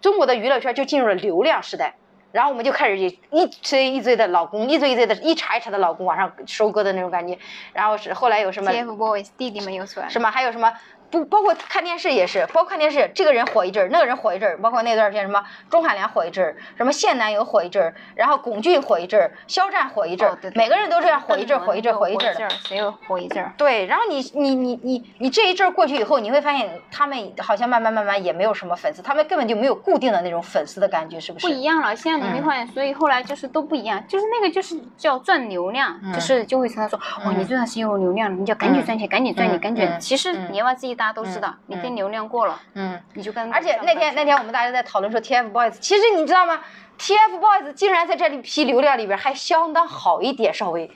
[0.02, 1.94] 中国的娱乐圈就进入了流量时代。
[2.30, 7.38] 然后我们就开始一一追一堆的老公，一堆一堆的，一茬一茬的老公往上收割的那种感觉。
[7.72, 10.72] 然后是后来有什么？TFBOYS 弟弟们又出来，什么还有什么？
[11.10, 23.52] 不包括看电视也是，包括看电视，这个人火一阵儿，那个人火一阵儿，包括那段时间什么钟汉良火一阵儿，什么现男友火一阵儿，然后龚俊火一阵儿，肖战火一阵儿，每个人都这样火一阵儿，火一阵儿，火一阵儿，谁又火一阵儿？
[23.56, 31.46] 对，然后你你你你你这一阵儿过去以后，你会发现他们好像慢慢慢慢也没有什么粉丝，他们根本就没有固定的那种粉丝的感觉，是不是？
[31.46, 39.88] 不一样了，现在你会发现，所以后来就是都不一样，就是那个就是叫赚流量，就是就会常常说，哦，你这段时间有流量了，你就赶紧赚钱，赶紧赚，你赶紧。
[39.98, 41.78] 其实言外之意大家都知道，你。
[41.80, 43.50] 跟流量过了，嗯，你就跟。
[43.52, 46.60] 而且那天那天我们大家在讨论说 TFBOYS，其实你知道吗
[46.98, 50.90] ？TFBOYS 竟然在这里批流量里边还相当好一点，稍微，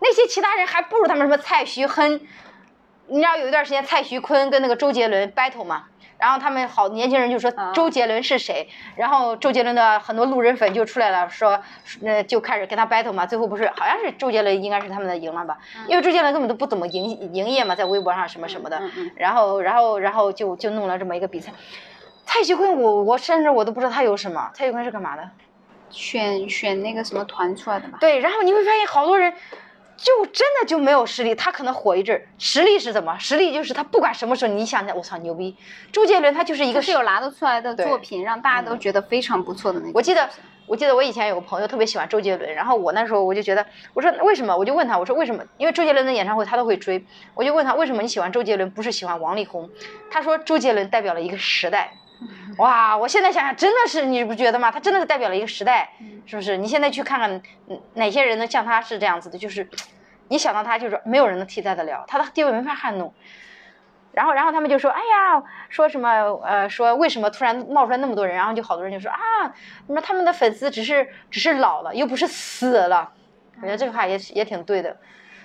[0.00, 2.18] 那些其他人还不如他们什么蔡徐坤，
[3.08, 5.84] 你知道有一段时间蔡徐坤跟那个周杰伦 battle 吗？
[6.22, 11.60] 然后他们好年轻人就说周杰伦是谁，然后周杰伦的很多路人粉就出来了，说，
[12.04, 15.58] 呃，就开始跟他 battle 嘛，最后不是好像是周杰伦应该是他们的赢了吧，
[15.88, 18.80] 因为周杰伦根本都不怎么营营业嘛，在微博上什么什么的，
[19.16, 21.50] 然后然后然后就就弄了这么一个比赛。
[22.24, 25.28] 蔡徐坤，我我甚至我都不知道他有什么，蔡徐坤是干嘛的？
[25.90, 27.98] 选选那个什么团出来的吧？
[28.00, 29.34] 对，然后你会发现好多人。
[29.96, 32.26] 就真的就没有实力，他可能火一阵儿。
[32.38, 33.16] 实力是怎么？
[33.18, 35.56] 实力就是他不管什么时候，你想想，我操牛逼！
[35.92, 39.92] 周杰伦他就是一个是有拿得出来的作品，让大家都觉得非常不错的那种。
[39.94, 40.28] 我记得，
[40.66, 44.56] 我记得我以前有个朋友特别喜欢周杰伦，然后我那时候我就觉得，我说为什么？
[44.56, 45.44] 我就问他，我说为什么？
[45.58, 49.70] 因为周杰伦的演唱会他都会追，我就问他为什么你喜欢周杰伦，不是喜欢王力宏？
[50.10, 51.92] 他说周杰伦代表了一个时代。
[52.58, 52.96] 哇！
[52.96, 54.70] 我现在想想，真的是你不觉得吗？
[54.70, 55.90] 他真的是代表了一个时代，
[56.26, 56.56] 是不是？
[56.56, 57.42] 你现在去看看，
[57.94, 59.38] 哪些人能像他是这样子的？
[59.38, 59.68] 就是，
[60.28, 63.12] 你想到他，就是没有人能替代得了，他的地位没法撼动。
[64.12, 66.08] 然后，然后他们就说：“哎呀，说什么？
[66.44, 69.16] 呃，说为什么突然冒出来那么多人？”然后就好多人就说：“啊，
[69.86, 73.10] 你说他们的粉丝只是只是老了，又不是死了。”
[73.56, 74.94] 我觉得这个话也也挺对的，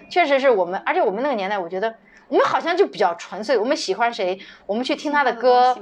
[0.10, 1.96] 确实是我们，而且我们那个年代，我觉得
[2.28, 5.74] 我们好像就比较纯粹，我们喜欢谁，我们去听他的歌。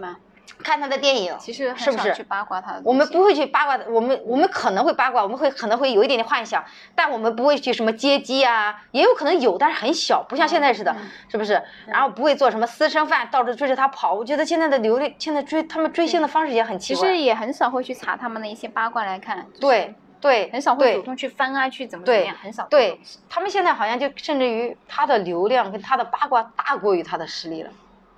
[0.63, 2.81] 看他的电影，其实是不是去八卦他的？
[2.84, 6.63] 我们不会去八卦，我们我们可能会八卦，我们会可能会有一点点幻想，
[6.95, 10.95] 但我们不会去什么接机啊，也有可能有，但是很小，不像现在似的，
[11.29, 11.62] 是不是？
[11.88, 14.13] 然后不会做什么私生饭，到处追着他跑。
[14.13, 17.01] 我觉得现在的流量，现在追他们追星的方式也很奇怪。
[17.01, 19.45] 其实也很少会去查他们的一些八卦来看。
[19.60, 22.65] 对对，很少会主动去翻啊，去怎么怎么样，很少。
[22.67, 27.69] 对他们现在好像就甚至于他的流量跟他的八卦大过于他的实力了，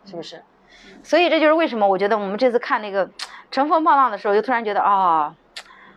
[0.06, 0.42] 是不是？
[1.04, 3.08] 所以这就是为什么我觉得我们这次看那个
[3.52, 5.34] 《乘风破浪》的时候，就突然觉得啊，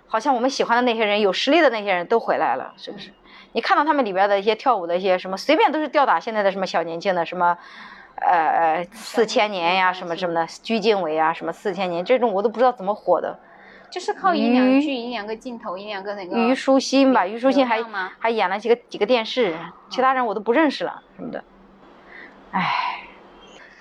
[0.06, 3.10] 好像我们喜欢的那些人、有实力的那些人都回来了，是不是？
[3.52, 7.58] 你看到他们里边的一些跳舞的一些什么，随便都是吊打现在的什么小年轻的什么，
[8.16, 13.36] 呃，四千年呀，什么什么的，鞠婧祎啊，什么四千年这种我都不知道怎么火的，
[13.90, 16.36] 就是靠一两句、一两个镜头、一两个那个。
[16.36, 17.82] 虞书欣吧，虞书欣还
[18.20, 19.56] 还演了几个几个电视，
[19.90, 21.42] 其他人我都不认识了什么的，
[22.52, 23.08] 唉。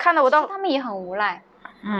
[0.00, 1.42] 看到我到他们也很无奈，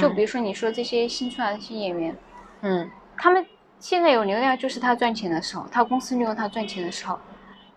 [0.00, 2.16] 就比如说你说这些新出来的新演员，
[2.62, 3.44] 嗯，他们
[3.78, 7.18] 现在有流量就是他赚钱的时候，他公司利用他赚钱的时候，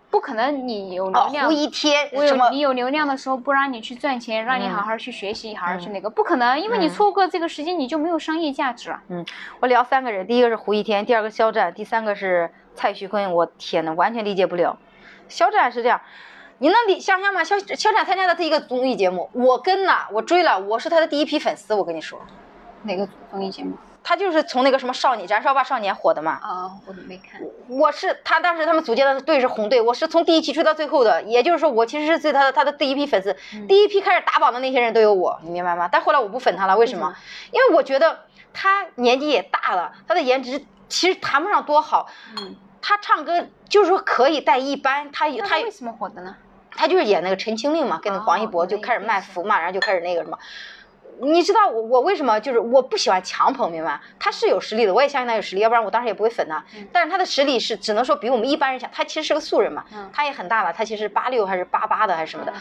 [0.10, 9.02] 不可能你有流量，胡一天，我有你有流量的时候不让你去赚钱，让你好好去学习，好好去那个，不可能，因为你错过这个时间你就没有商业价值了。
[9.10, 9.26] 嗯，
[9.60, 14.78] 我聊三个人，第一个是胡一天，第二个肖战，第三个是蔡徐坤，我天呐，完全理解不了，
[15.28, 16.00] 肖战是这样。
[16.64, 17.44] 你能理想象吗？
[17.44, 21.74] 肖肖战参加的第一个综艺节目，我跟了，我追了，我是他的第一批粉丝。
[21.74, 22.18] 我跟你说，
[22.84, 23.76] 哪个综艺节目？
[24.02, 26.40] 他就是从那个什么少女燃烧吧少年火的嘛。
[26.42, 27.42] 啊，我都没看。
[27.68, 31.22] 我是他当时他们组建的队是红队，我是从第一期追到最后的。
[31.24, 33.36] 也就是说，我其实是最他的他的第一批粉丝，
[33.68, 35.90] 第一批开始打榜的那些人都有我，你明白吗？
[35.92, 37.14] 但后来我不粉他了，为什么？
[37.52, 38.22] 因为我觉得
[38.54, 42.08] 他年纪也大了，他的颜值其实谈不上多好。
[42.38, 42.56] 嗯。
[42.86, 45.10] 他唱歌就是说可以，但一般。
[45.10, 46.36] 他他为什么火的呢？
[46.76, 50.38] 他就是演那个陈情令嘛，跟那黄一博就开始卖福嘛，然后就开始那个什么，
[51.22, 54.00] 你知道我我为什么就是我不喜欢强捧明白？
[54.20, 56.64] 他是有实力的，我也相信他有实力，要不然我当时也不会粉他。
[56.92, 62.54] 但是他的实力是只能说比我们一般人强，他其实是个素人嘛，他也很大了，他其实八六还是八八的还是什么的。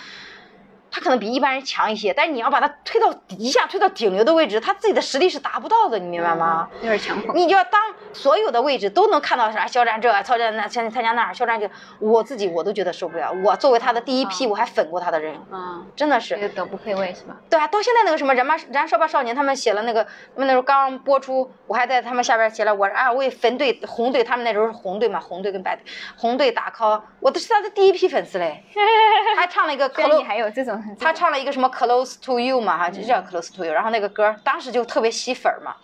[0.93, 6.69] 他可能比一般人强一些，但是你要把他推到一下推到顶流的位置，他自己的实力是达不到的，你明白吗？
[6.83, 7.35] 有点强迫。
[7.35, 7.81] 你就要当
[8.13, 11.67] 所有的位置都能看到啥肖战这肖战那参参加那肖战就，
[11.99, 13.33] 我自己我都觉得受不了。
[13.43, 17.37] 我作为他的第一批，我还粉过他的人，啊，真的是德不配位是吧？
[17.49, 25.83] 对啊，到现在那个什么燃吧燃烧吧少年，他们写了那个，那时候刚播出，我还在他们下边写了，我啊为粉队红队，他们那时候是红队嘛，红队跟白队，
[26.17, 28.63] 红队打 call，我都是他的第一批粉丝嘞，
[29.39, 35.77] 还唱了一个， 你还有这种，他唱了一个什么？close to you 嘛哈，就叫 close to you，然后那个歌当时就特别吸粉嘛，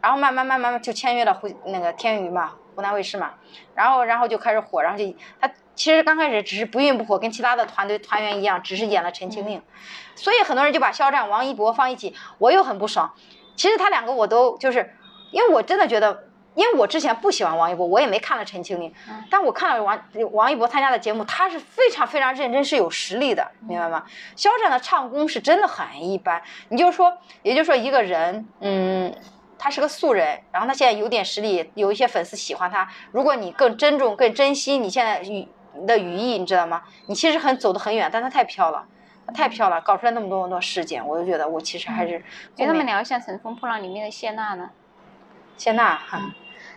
[0.00, 3.34] 然后慢慢慢慢慢就签约了湖那个天娱嘛，湖南卫视嘛，
[3.74, 9.62] 然后然后就开始火，然后就他其实刚开始只是不孕不火，跟其他的团队团员一样，只是演了陈情令，
[10.14, 13.12] 所以很多人就把肖战、王一博放一起，我又很不爽。
[13.56, 14.94] 其实他两个我都就是，
[15.30, 16.24] 因为我真的觉得。
[16.56, 18.90] 因为我之前不喜欢王一博，我也没看了《陈情令》，
[19.30, 24.04] 但我看了王王一博参加的节目，他是非常非常认真，是有实力的，明白吗？
[24.34, 26.42] 肖战的唱功是真的很一般。
[26.70, 29.14] 你就说，也就是说，一个人，嗯，
[29.58, 32.88] 他是个素人，然后他现在有点实力，有一些粉丝喜欢他。
[33.12, 35.46] 如果你更珍重、更珍惜你现在语
[35.86, 36.82] 的语义，你知道吗？
[37.06, 38.82] 你其实很走得很远，但他太飘了，
[39.26, 42.24] 他太飘了，搞出来那么多那么多事件，我就觉得我其实还是。
[42.56, 44.70] 跟他们聊一下《乘风破浪》里面的谢娜呢？
[45.58, 46.18] 谢娜哈。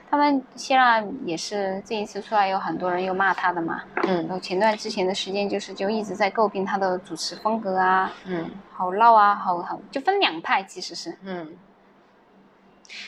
[0.10, 11.56] 他们希腊也是这一次出来有很多人又骂他的嘛，嗯，然后前段之前的时间就是就一直在诟病他的主持风格啊，嗯，好闹啊，好好就分两派其实是，嗯。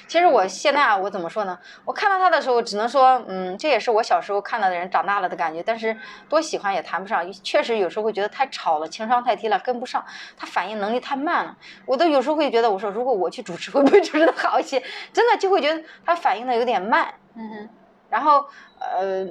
[0.07, 1.57] 其实我谢娜，我怎么说呢？
[1.85, 5.63] 我看到他的时候，只能说，嗯，这也是我小时候看到的人长大了的感觉。
[5.63, 5.97] 但是
[6.29, 10.03] 多喜欢也谈不上，确实有时候会觉得太吵了，情商太低了，跟不上。
[10.37, 14.81] 他反应能力太慢了，我都有时候会觉得，我说如果我去主持，会不会主持的好一些？
[15.11, 17.13] 真的就会觉得他反应的有点慢。
[17.35, 17.69] 嗯哼。
[18.09, 18.45] 然后，
[18.77, 19.25] 呃，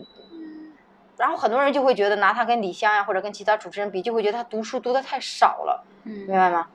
[1.19, 5.85] 然后很多人就会觉得拿他跟李湘呀，或者跟其他主持人比，就会觉得他读书读的太少了。
[6.05, 6.67] 嗯，明白吗？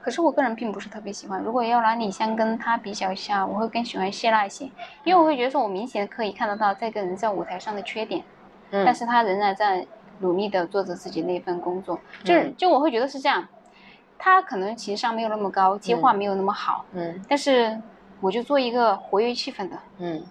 [0.00, 1.42] 可是我个人并不是特别喜欢。
[1.42, 4.64] 如果要拿李湘跟他比较一下，我会更喜欢谢娜一些，
[5.04, 8.22] 因为我会觉得说，我明显可以看得到这个人在舞台上的缺点，
[8.70, 9.86] 嗯，但是他仍然在
[10.20, 11.98] 努力的做着自己那份工作。
[12.24, 13.46] 就是就我会觉得是这样，
[14.18, 17.80] 他可能情商没有那么高，接话没有那么好，嗯，但是
[18.20, 20.22] 我就做一个活跃气氛的，嗯，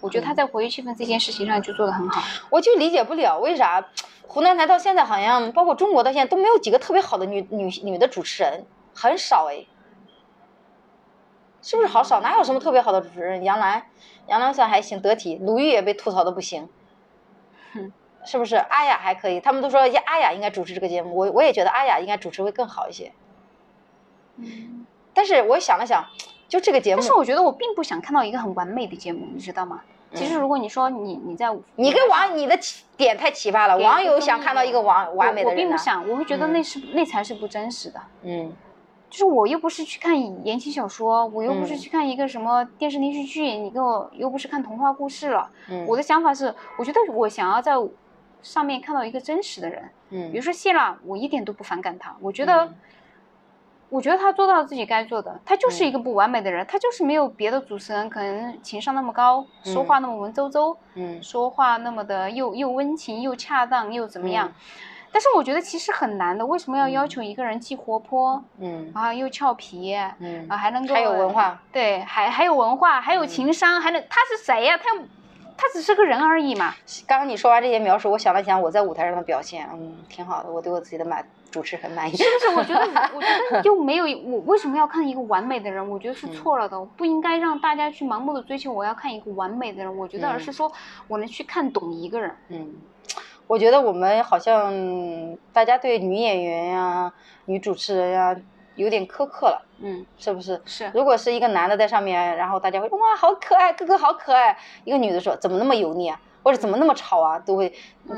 [0.00, 2.22] 我觉得他在活跃气氛这件事情上就做得很好。
[2.50, 3.84] 我就理解不了为啥。
[4.28, 9.66] 湖南台到现在好像，包括中国到现在都没有几个特别好的女女女的主持人，很少哎，
[11.62, 12.20] 是不是好少？
[12.20, 13.42] 哪有什么特别好的主持人？
[13.44, 13.82] 杨澜，
[14.26, 15.38] 杨澜算还行，得体。
[15.42, 16.68] 鲁豫也被吐槽的不行，
[17.72, 17.92] 哼，
[18.24, 18.56] 是不是？
[18.56, 23.12] 阿雅还可以，他们都说阿雅应该主持这个节目，我我也觉得阿雅应该主持会更好一些。
[24.36, 26.04] 嗯，但是我想了想，
[26.48, 29.82] 就这个节目，但是我觉得我并不想看到一个很完美的节目，你知道吗？
[30.14, 32.54] 其实，如果你说你你在你跟网你的
[32.98, 37.98] 点太奇葩了，网友想看到一个完完美的人，我并不想，我会觉得那是那才是不真实的。
[38.20, 38.52] 嗯，
[39.12, 45.50] 就是我又不是去看言情小说，我又不是去看一个什么电视连续剧，你给我又不是看童话故事了。
[45.68, 47.74] 嗯，我的想法是，我觉得我想要在
[48.40, 49.90] 上面看到一个真实的人。
[50.08, 52.72] 嗯，比如说谢娜，我一点都不反感她，我觉得。
[53.90, 64.50] 我觉得她做到了自己该做的，她就是一个不完美的人，她就是没有别的主持人可能情商那么高，说话那么文绉绉，嗯，说话那么的又又温情又恰当又怎么样？
[65.12, 74.76] 但是我觉得其实很难的，为什么要要求一个人既活泼，嗯，然后又俏皮，嗯，啊还能够还有文化，对，还还有文化，还有情商，还能他是谁呀？
[74.78, 74.90] 他
[75.56, 76.74] 他只是个人而已嘛。
[77.06, 81.24] 刚刚你说完这些描述，我想了想我在舞台上的表现，嗯，挺好的，我对我自己的满。
[81.52, 82.56] 主持很满意，是不是？
[82.56, 82.80] 我觉得，
[83.14, 85.86] 我觉得就没有我为什么要看一个完美的人？
[85.86, 88.72] 我觉得是错了的，不应该让大家去盲目的追求。
[88.72, 90.72] 我要看一个完美的人，我觉得而是说
[91.08, 92.34] 我能去看懂一个人。
[92.48, 92.72] 嗯，
[93.46, 94.72] 我觉得我们好像
[95.52, 97.12] 大家对女演员呀、
[97.46, 98.36] 女主持人呀
[98.76, 99.66] 有点苛刻了。
[99.84, 100.60] 嗯，是不是？
[100.64, 100.90] 是。
[100.94, 104.56] 如果是一个男的在上面，然后大家会哇，好可爱，哥哥好可爱。
[104.84, 106.20] 一个女的说，怎么那么油腻啊？
[106.44, 107.38] 或者怎么那么吵啊？
[107.38, 107.72] 都会，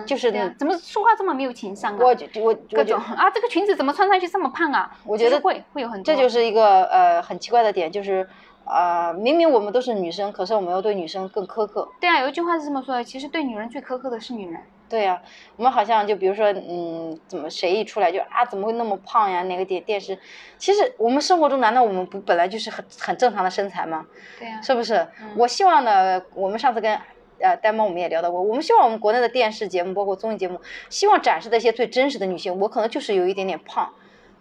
[0.07, 1.99] 就是怎么说话这么没有情商啊？
[2.01, 4.91] 我我各种啊，这个裙子怎么穿上去这么胖啊？
[5.05, 6.05] 我觉得会会有很多。
[6.05, 8.27] 这就是一个呃很奇怪的点，就是
[8.67, 11.89] 呃明明我们都是女生，可是我们要对女生更苛刻。
[12.01, 14.61] 对啊，有一句话是这么说的，其实对女人最苛刻的是女人。
[14.89, 15.21] 对啊，
[15.57, 19.43] 我们好像就比如说，嗯，怎么谁一出来就啊怎么会那么胖呀？
[19.45, 20.19] 哪个电电视？
[20.59, 24.07] 其实我们生活中难道我们不本来就是很很正常的身材吗？
[24.39, 25.07] 对呀，是不是？
[25.37, 26.99] 我希望呢，我们上次跟。
[27.41, 32.59] 呃，呆猫我们也聊到过，我们希望我们国内的电视节目，包括综艺节目，希望展示的一些最真实的女性。
[32.61, 33.93] 我可能就是有一点点胖，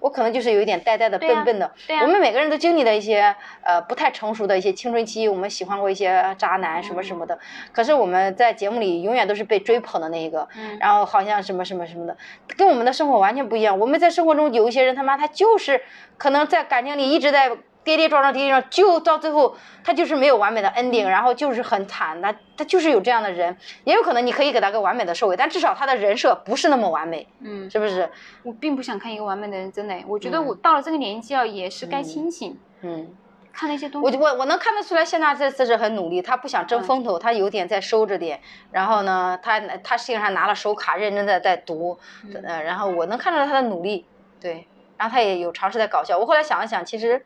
[0.04, 1.72] 我可能就是有一点呆呆的、笨笨的。
[1.88, 7.39] 对我们每个人都经历了一些呃不太成熟的一些青春期，我们喜欢过一些渣男什么什么的。
[7.72, 12.18] 可是我们在节目里永远都是被追捧的那一个，嗯然后好像什么什么什么的，
[12.58, 13.80] 跟我们的生活完全不一样。
[13.80, 15.82] 我们在生活中有一些人，他妈他就是
[16.18, 17.58] 可能在感情里一直在。
[17.84, 22.22] 跌跌撞撞，跌跌撞撞，就到最后，他就是没有完美的 ending，然后就是很惨。
[22.22, 28.10] 他他就是有这样的人，也有可能你可以给他个完美的收尾，但至少他的人设不是那么完美，嗯，是不是？
[28.43, 29.96] 我并不想看一个完美的人，真的。
[30.08, 32.58] 我觉得我到了这个年纪啊，也是该清醒。
[32.82, 33.13] 嗯，
[33.52, 34.17] 看那些东西。
[34.17, 38.39] 我我我能看得出来，谢娜这次是很努力，她不想争风头，她有点在收着点。
[38.72, 41.98] 然后呢，她她实际上拿了手卡，认真的在读。
[42.24, 42.41] 嗯。
[42.63, 44.06] 然后我能看出来她的努力，
[44.39, 44.67] 对。
[44.98, 46.17] 然后她也有尝试在搞笑。
[46.17, 47.26] 我后来想了想，其实。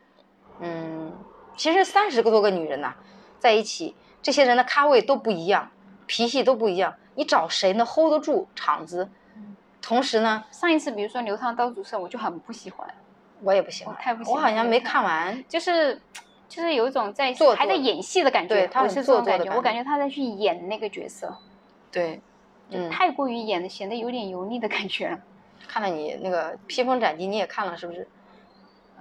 [0.59, 1.13] 嗯，
[1.55, 2.95] 其实三十个多个女人呐，
[3.39, 5.71] 在一起，这些人的咖位都不一样，
[6.05, 9.09] 脾气都不一样，你找谁能 hold 得住场子？
[9.81, 12.87] 同时呢，上一次比如说刘涛当主持人，我就很不喜欢，
[13.41, 16.01] 我也不喜欢，太不喜欢，我好像没看完，就是
[16.49, 21.37] 就是有一种在还在演戏的感觉，对，他是这种感觉，我感觉他在去演那个角色，
[21.91, 22.19] 对，
[22.69, 25.17] 嗯太过于演的，显得有点油腻的感觉。
[25.67, 28.07] 看了你那个披风斩棘，你也看了是不是？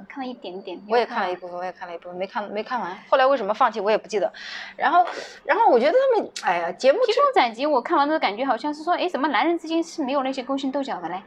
[0.09, 2.97] 看了一点点，我也看了一部分，我也看了一部分，没看没看完。
[3.09, 4.33] 后来为什么放弃，我也不记得。
[4.77, 5.07] 然后，
[5.45, 11.23] 然后我觉得他们，哎呀，节目披风斩棘，我看完之后感觉好像是说，哎，怎么男人之间是没有那些勾心斗角的嘞？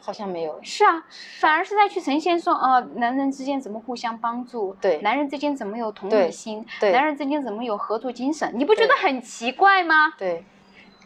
[0.00, 0.58] 好像没有。
[0.62, 1.04] 是啊，
[1.38, 4.74] 反而是在去呈现说，哦，男人之间怎么互相帮助？
[4.80, 6.64] 对，男人之间怎么有同理心？
[6.80, 8.50] 对，男人之间怎么有合作精神？
[8.54, 10.14] 你不觉得很奇怪吗？
[10.16, 10.46] 对，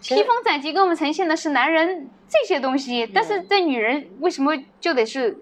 [0.00, 5.36] 披风斩棘给我们呈现的是男人这些东西，但是这女人为什么就得是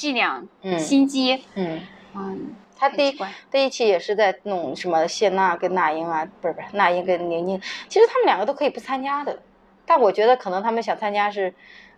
[0.00, 0.78] 伎俩、嗯。
[0.78, 1.44] 心机？
[1.54, 1.80] 嗯。
[2.14, 2.54] 嗯。
[2.76, 3.14] 他第
[3.50, 7.60] 第一期也是在弄什么谢娜跟那英啊，不是不是那英跟宁宁，
[7.90, 9.38] 其实他们两个都可以不参加的，
[9.84, 11.52] 但我觉得可能他们想参加是，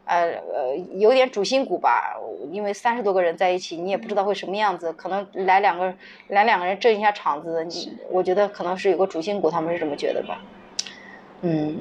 [0.06, 2.16] 呃呃有点主心骨吧，
[2.50, 5.94] 因为三十多个人在一起，你也不知道会什么样子，可能来两个
[6.26, 10.42] 来两个人震一下场子，你我觉得可能是有个主心骨，他们是这么觉得吧，
[11.42, 11.78] 嗯，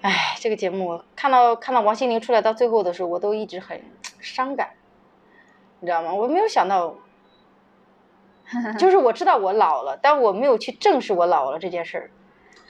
[0.00, 3.80] 哎，这个节目看到看到王心凌出来到最后的时候，我都一直很
[4.18, 4.70] 伤感，
[5.80, 6.12] 你知道吗？
[6.12, 6.94] 我没有想到。
[8.78, 12.10] 就是我知道我老了，但我没有去正视我老了这件事儿。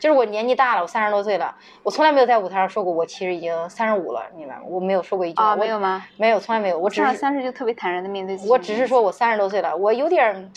[0.00, 4.62] 就是我年纪大了，我三十多岁了，我从来没有在舞台上说过我其实已经三十五了，明白吗？
[4.66, 5.40] 我没有说过一句。
[5.40, 6.04] 啊，没有吗？
[6.16, 6.76] 没有，从来没有。
[6.76, 8.50] 我只是三十就特别坦然的面对自己。
[8.50, 10.50] 我只是说我三十多岁了，我有点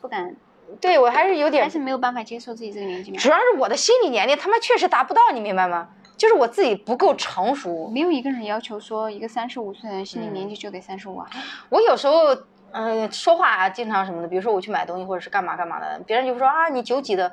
[0.00, 0.34] 不敢。
[0.80, 1.64] 对我还是有点。
[1.64, 3.18] 还是没有办法接受自己这个年纪吗？
[3.18, 5.90] 主要是我的心理年龄他妈确实达不到，你明白吗？
[6.20, 7.88] 就是我自己不够成熟。
[7.88, 11.26] 没有一个人要求说一个三十五岁的人心理年纪就得三十五啊。
[11.70, 12.36] 我有时候。
[12.72, 17.32] 嗯，说话啊，经常什么的，比如说我去买东西或者是干嘛干嘛的，别人就说啊，你九几的，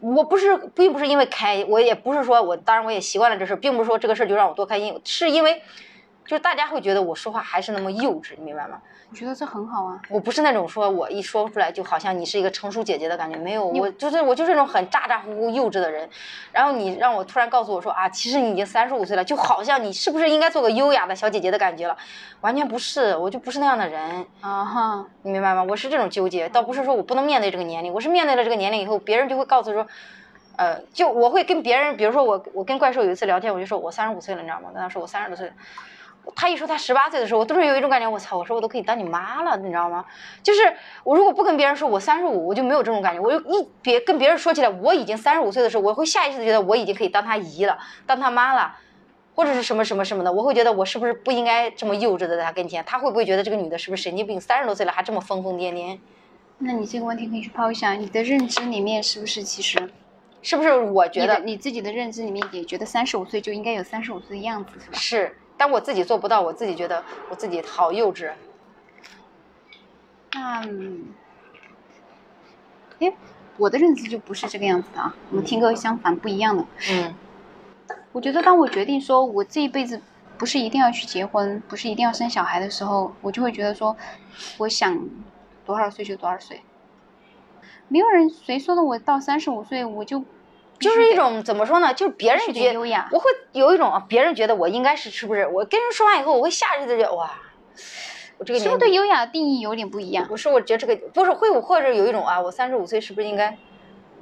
[0.00, 5.62] 我不是，并不是因为开，我也不是说我，当然我也习惯了这事，并不是说这个事就让我多开心，是因为。
[6.26, 8.80] 就是大家会觉得我说话还是那么幼稚，你明白吗？
[9.08, 10.02] 我觉得这很好啊。
[10.10, 16.08] 我不是那种说我一说出来就好像你是一个成熟姐姐的感觉，没有，我就是我就是那种很咋咋呼呼幼稚的人。
[16.50, 21.96] 然后你让我突然告诉我说啊，其实你已经三十五岁了，就好像你是不是应该做个优雅的小姐姐的感觉了？
[22.40, 25.62] 完全不是，我就不是那样的人啊哈，你明白吗？
[25.62, 29.86] 我是这种纠结，倒不是说我不能面对这个年龄，我是面对了这个年龄以后，别人就会告诉说，
[30.56, 34.70] 呃，就我会跟别人，比如说我我跟怪兽有一次聊天，我就说我三十五岁了，你知道吗？
[34.74, 35.52] 跟他说我三十多岁。
[36.34, 38.36] 他一说他十八岁的时候，我都是有一种感觉，我操！
[38.36, 40.04] 我说我都可以当你妈了，你知道吗？
[40.42, 40.60] 就是
[41.04, 43.20] 我如果不跟别人说我三十五，我就没有这种感觉。
[43.20, 48.76] 我就一别跟别人说起来我已经三十五岁的时候，我会下意识的觉得我已经可以当他姨了，当他妈了，
[49.34, 50.32] 或者是什么什么什么的。
[50.32, 52.84] 我会觉得我是不是不应该这么幼稚的在他跟前？
[52.84, 54.40] 他会不会觉得这个女的是不是神经病？
[54.40, 55.98] 三十多岁了还这么疯疯癫癫？
[56.58, 59.90] 那你这个问题可以去抛一下，你的认知里面是不是其实，
[60.42, 64.98] 是不是我觉得你自己的认知里面也觉得三十五岁就应该有三十五岁的样子，是吧？
[64.98, 65.36] 是。
[65.56, 68.30] 但我自己做不到，我自己觉得我自己好幼稚。
[70.36, 71.06] 嗯，
[73.00, 73.12] 哎，
[73.56, 76.66] 我的认知就不是这个样子的啊，我们听歌相反不一样的。
[76.90, 77.14] 嗯，
[78.12, 80.00] 我觉得当我决定说我这一辈子
[80.36, 83.96] 不是一定要去结婚，不是一定要生小孩的时候，我就会觉得说，
[84.58, 85.08] 我想
[85.64, 86.60] 多少岁就多少岁。
[87.88, 90.22] 没有人谁说的，我到三十五岁我就。
[90.78, 91.92] 就是一种怎么说呢？
[91.94, 92.78] 就是别人觉得
[93.10, 95.46] 我会有一种别人觉得我应该是是不是？
[95.46, 97.30] 我跟人说完以后，我会下意识的觉得哇，
[98.38, 100.26] 我这个是不是对优雅的定义有点不一样？
[100.28, 103.56] 不是，我觉得这个不是会或者有一种啊，我三十五岁是不是应该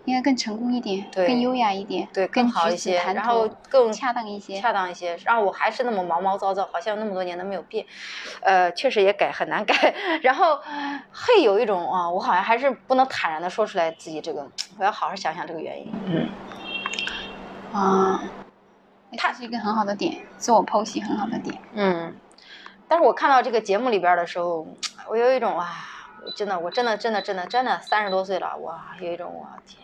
[0.04, 5.16] 应该更成功一点，更优雅一点，对，更好一些，然后更恰当一些，恰当一些。
[5.24, 7.86] 然后我还是那么毛毛躁躁，好像那么多年都没有变，
[8.42, 9.94] 呃，确实也改很难改。
[10.22, 10.56] 然后
[11.12, 14.46] 会有一种啊，我好像还是不能坦然的说出来自己这个，
[14.78, 15.92] 我要好好想想这个原因。
[16.06, 16.28] 嗯。
[17.72, 18.22] 啊，
[19.16, 21.58] 它是一个很好的点，自我剖析很好的点。
[21.72, 22.14] 嗯，
[22.86, 24.66] 但是我看到这个节目里边的时候，
[25.08, 25.72] 我有一种啊，
[26.36, 29.82] 真的，我真的，真的，真的，真的三十多岁了，哇，有一种我天，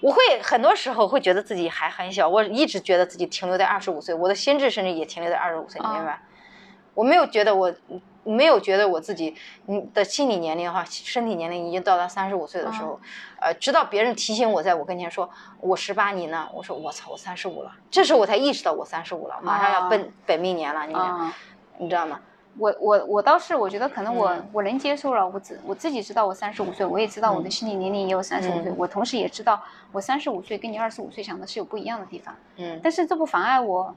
[0.00, 6.22] 我会很多时候会觉得自己还很小，我一直觉得自己停留在二十五岁，我的心智甚至也停留在二十五岁，你明白？
[6.94, 7.74] 我没有觉得我。
[8.24, 9.34] 没有觉得我自己，
[9.64, 13.00] 你的心理年龄哈，身体年龄已经到达三十五岁的时候，
[13.40, 15.30] 呃，直到别人提醒我在我跟前说
[15.60, 16.46] 我十八，你呢？
[16.52, 20.94] 我说我操，我三十五了，这时候我才意识到我三十五了，马上要奔本命年了，你
[21.78, 22.20] 你知道吗？
[22.58, 33.94] 我我我倒是我觉得可能我我能接受了，我自我自己知道我三十五岁，我也知道我的心理年龄也有三十五岁，我同时也知道我三十五岁跟你二十五岁想的是有不一样的地方，嗯，但是这不妨碍我。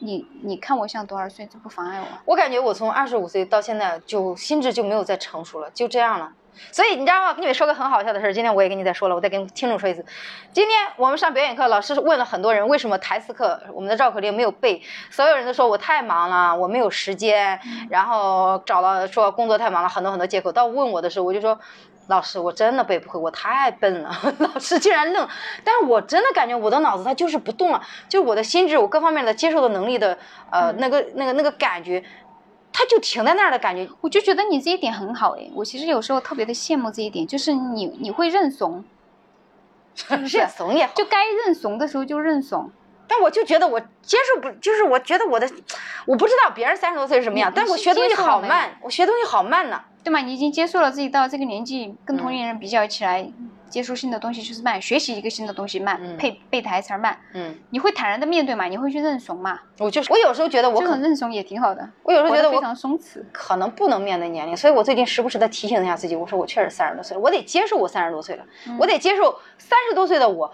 [0.00, 2.06] 你你看我像多少岁，这不妨碍我。
[2.24, 6.32] 我感觉我从二十五岁到现在，就心智就没有再成熟了，就这样了。
[6.72, 7.32] 所以你知道吗？
[7.32, 10.04] 跟你们说个很好笑的事，今天我也跟你再说了，我再跟听众说一次。
[10.52, 17.58] 今天我们上表演课，老师问了很多人为什么台词课我们的绕口令没有背，所有人都说我太忙了，我没有时间，
[17.90, 20.50] 然后找了说工作太忙了，很多很多借口。
[20.52, 21.58] 到问我的时候，我就说。
[22.08, 24.10] 老师，我真的背不会，我太笨了。
[24.40, 25.28] 老师竟然愣，
[25.62, 30.16] 但是我真的感觉我的脑子它就是不动了，就是我的心智，我各方面的接受的能力的，
[30.50, 32.02] 呃，那个那个那个感觉，
[32.72, 33.88] 它就停在那儿的感觉。
[34.00, 38.84] 我就觉得你这一点很好哎，我其实有时候特别的羡慕这一点，就是你你会认怂，
[40.08, 42.70] 认怂也好，就该认怂的时候就认怂。
[43.10, 45.48] 但我就觉得我接受不，就是我觉得我的，
[46.06, 49.82] 我不知道别人三十多岁是什么样，但我学东西好慢，我学东西好慢呢。
[50.04, 50.20] 对吗？
[50.20, 53.30] 你已经接受了自己到这个年纪，跟同龄人比较起来，
[53.68, 57.18] 接受新的东西就是慢，学习一个新的东西慢，背背台词慢。
[57.34, 58.64] 嗯，你会坦然的面对嘛？
[58.66, 59.60] 你会去认怂嘛？
[59.78, 61.88] 我就是，我有时候觉得我可能认怂也挺好的。
[62.02, 68.44] 我有时候觉得我非常松弛，可能不能面对年龄，所以我最近时不时的提醒一下自己，我说我确实三十多岁了，我得接受我三十多岁了，
[68.78, 70.52] 我得接受三十多岁的我。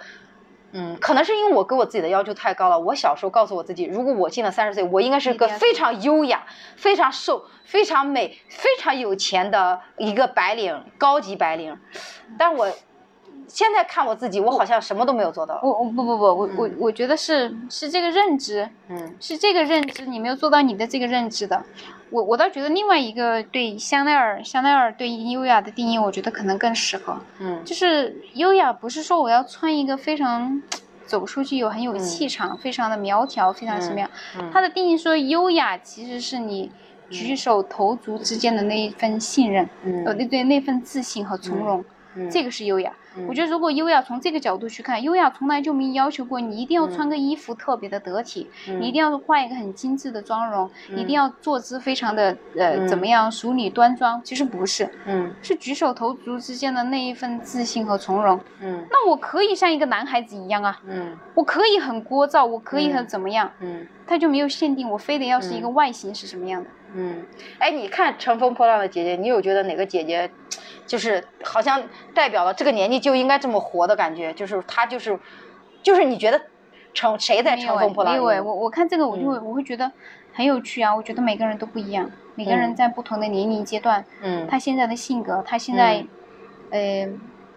[0.77, 2.77] 嗯，可能是因为我给我自己的要求太高了。
[2.77, 6.43] 我小时候告诉我自己，如果我进了三十岁，我应该是个非常优雅、
[6.75, 11.79] 非常瘦、非常美、非常有钱的一个白领，高级白领。
[12.37, 12.69] 但我
[13.47, 15.61] 现在看我自己，我好像什么都没有做到。
[15.63, 21.63] 我我不不不，我我我觉得是是这个认知，嗯，是这个认知，你没有做到你的这个认知的。
[22.11, 27.19] 我我倒觉得另外一个对香奈儿香奈儿对优雅的定义，我觉得可能更适合。
[27.41, 30.63] 嗯，就是优雅不是说我要穿一个非常
[31.07, 34.09] 走出去有很有气场，非常的苗条，非常什么样？
[34.53, 36.71] 它的定义说优雅其实是你
[37.11, 39.69] 举手投足之间的那一份信任，
[40.07, 41.85] 呃，那对那份自信和从容，
[42.31, 42.93] 这个是优雅。
[43.29, 54.21] 我觉得，如果优雅从这个角度去看，优雅从来就没要求过你一定要穿个衣服特别的得体，你一定要画一个很精致的妆容，一定要坐姿非常的呃怎么样淑女端庄。
[54.25, 58.41] 其实不是，嗯，是举手投足之间的那一份自信和从容。
[58.61, 66.71] 嗯，那我可以像一个男孩子一样啊，嗯，我可以很聒噪，我可以很怎么样，嗯，他就没有限定我非得要是一个外形是什么样的。
[66.97, 67.25] 嗯，
[67.59, 70.31] 哎，你看乘风破浪的姐姐，你有觉得哪个姐姐？
[70.87, 75.19] 就是好像代表了这个年纪就应该这么活的感觉，就是他就是，
[75.83, 76.41] 就是你觉得
[76.95, 78.15] 乘谁在乘风破浪？
[78.15, 79.93] 没有，我我看这个我就会我会觉得
[80.33, 80.97] 很有趣啊！
[80.97, 86.03] 我觉得每个人都不一样，每个人在不同的年龄阶段，嗯，他现在的性格，他现在，
[86.71, 87.07] 呃，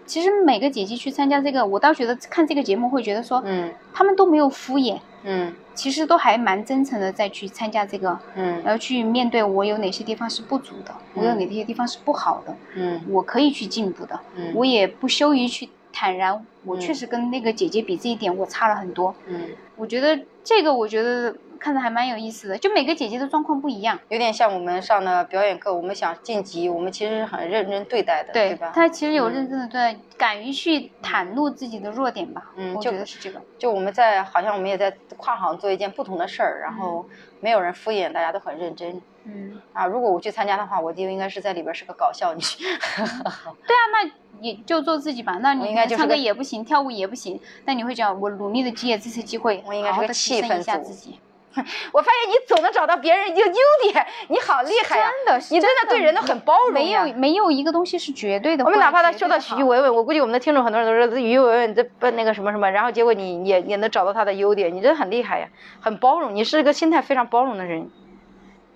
[0.07, 4.97] 其实每个姐姐去参加这个，我倒觉得看这个节目会觉得说，嗯，他们都没有敷衍。
[5.23, 21.35] 嗯，其实都还蛮真诚的，再去参加这个，嗯，然后去面对我有哪些地方是不足的，我有哪些地方是不好的，嗯，我可以去进步的，嗯，我也不羞于去坦然，我确实跟那个姐姐比这一点我差了很多，嗯，我觉得这个我觉得。
[21.57, 28.71] 看着还蛮有意思的，就每个姐姐的状况不一样，有点像我们上的表演课，我们想晋级，我们其实是很认真对待的，对吧？
[28.73, 33.41] 她其实有认真的对，敢于去袒露自己的弱点吧，嗯，我觉得是这个。
[33.57, 37.05] 就我们在好像我们也在跨行做一件不同的事儿，然后
[37.39, 42.41] 没有人敷衍，大家都很认真，嗯啊，如果我去参加的话，我就应该是在里边是个搞笑女。
[42.95, 51.17] 对啊，那你就做自己吧，那你唱歌也不行，跳舞也不行，那你会讲我努力的借这次机会，我应该是个气氛组。
[51.91, 55.09] 我发现你总能找到别人一个优点，你好厉害呀！
[55.25, 56.73] 真的，你真的对人都很包容。
[56.73, 58.63] 没有没有一个东西是绝对的。
[58.63, 65.47] 我们哪怕他说到徐文文，我估计我们的听众很多人都说许文文这不那个什么什么，然后结果你也也能找到他的优点，你真的很厉害呀，
[65.79, 67.89] 很包容，你是一个心态非常包容的人。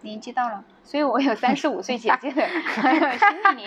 [0.02, 3.66] 年纪到了，所以我有三十五岁姐姐的心理。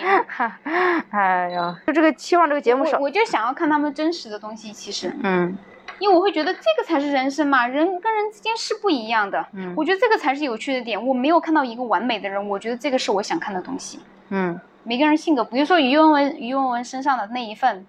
[1.11, 5.57] 哎呀， 就这个期望这个节目少，我就想要看他们真实的东西，其实嗯。
[5.99, 9.45] 因为我会觉得这个才是人生嘛，人跟人之间是不一样的。
[9.53, 11.07] 嗯，我觉得这个才是有趣的点。
[11.07, 13.99] 我没有看到一个完美的人，我觉得这个是我想看的东西。
[14.29, 17.85] 嗯，每个人性格，比如说于文文，于文文身上的那一份，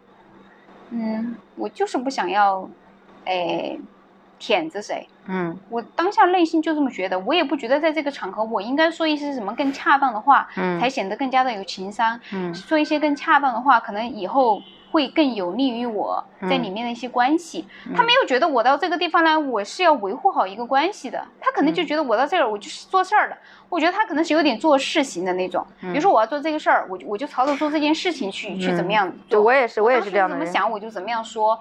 [0.90, 2.68] 嗯，我就是不想要，
[3.24, 3.76] 哎，
[4.38, 5.08] 舔着谁。
[5.26, 12.20] 嗯，我当下内心就这么觉得，我也不觉得在这个场合我应该说一些什么更恰当的话，嗯，才显得更加的有情商。
[12.32, 14.62] 嗯，说一些更恰当的话，可能以后。
[14.90, 17.66] 会更有利于我在里面的一些关系。
[17.94, 21.22] 他没有觉得我到这个地方来，我是要维护好一个关系的。
[21.40, 23.36] 他可能就觉得我到这儿，我就是做事儿的。
[23.68, 25.66] 我觉得他可能是有点做事型的那种。
[25.80, 29.12] 比如说我要做这个事儿，我就我就朝着做这件事情去去怎么样。
[29.28, 30.44] 对，我也是，我也是这样的人。
[30.44, 31.58] 怎么想我就怎么样说。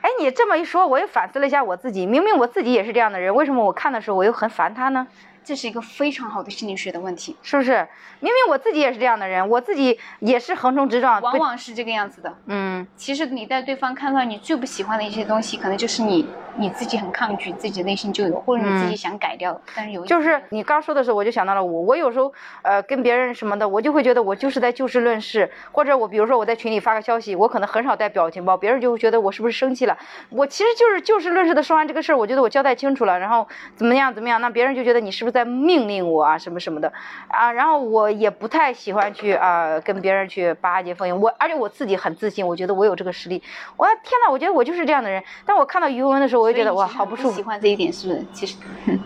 [0.00, 2.04] 哎，你这么一说，我也反思了一下我自己。
[2.04, 5.06] 明明我自己也是这样的人，为什么我看的时候我又很烦他呢？
[5.44, 7.86] 这是一个非常好的心理学的问题，是不是？
[8.20, 12.34] 明明我自己也是这样的人，我自己也是横冲直撞，往往是这个样子的。
[12.46, 16.26] 嗯，其实你在对方看到你最不喜欢的一些东西，可能就是你
[16.56, 19.60] 你自己很抗拒，自己内心就有，或者你自己想改掉。
[19.74, 22.32] 但是有就是你刚说的时候，我就想到了我，我有时候
[22.62, 29.98] 呃跟别人什么的，我就会觉得我就是在就事论事，或者我比如说我在群里发个消息，我可能很少带表情包，别人就会觉得我是不是生气了？
[30.30, 36.22] 我其实就是就事论事的说完这个事儿，我觉得我交代清楚了，然后怎么样怎么样，那别人就觉得你是不是在命令我？
[36.22, 36.90] 啊，什么什么的
[37.28, 43.42] 啊，然后我也不太喜欢去啊跟别人去巴结风云，我而且我自己很自信，我觉得我有这个实力。
[43.76, 45.22] 我天呐，我觉得我就是这样的人。
[45.44, 47.36] 但我看到于文的时候，我就觉得哇，好不舒服。
[47.36, 48.24] 喜欢这一点是不是？
[48.32, 48.56] 其实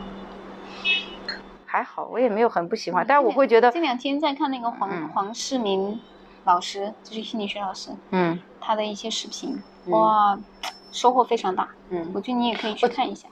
[1.65, 5.99] 还好，我也没有很不喜欢，但是我会觉得这两天在看那个黄黄世明
[6.45, 10.39] 老师，就是心理学老师，嗯，他的一些视频，哇，
[10.93, 11.69] 收获非常大。
[11.91, 13.29] 嗯，我觉得你也可以去看一下。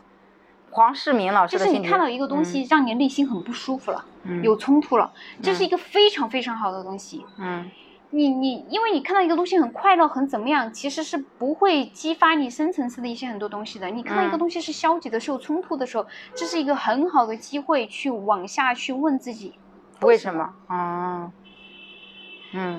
[0.76, 4.04] 黄世明老师的就是你看到一个东西，让你内心很不舒服了，
[4.42, 5.10] 有冲突了，
[5.40, 7.24] 这是一个非常非常好的东西。
[7.38, 7.70] 嗯。
[8.10, 13.88] 你你，因为你看到一个东西很快乐，很怎么样，其实是不会激发你深层次的一些很多东西的。
[13.88, 19.54] 你看到一个东西是消极的、是有冲突的时候，这是一个很好的机会去往下去问自己，
[20.02, 20.52] 为什么？
[20.66, 21.32] 啊，嗯，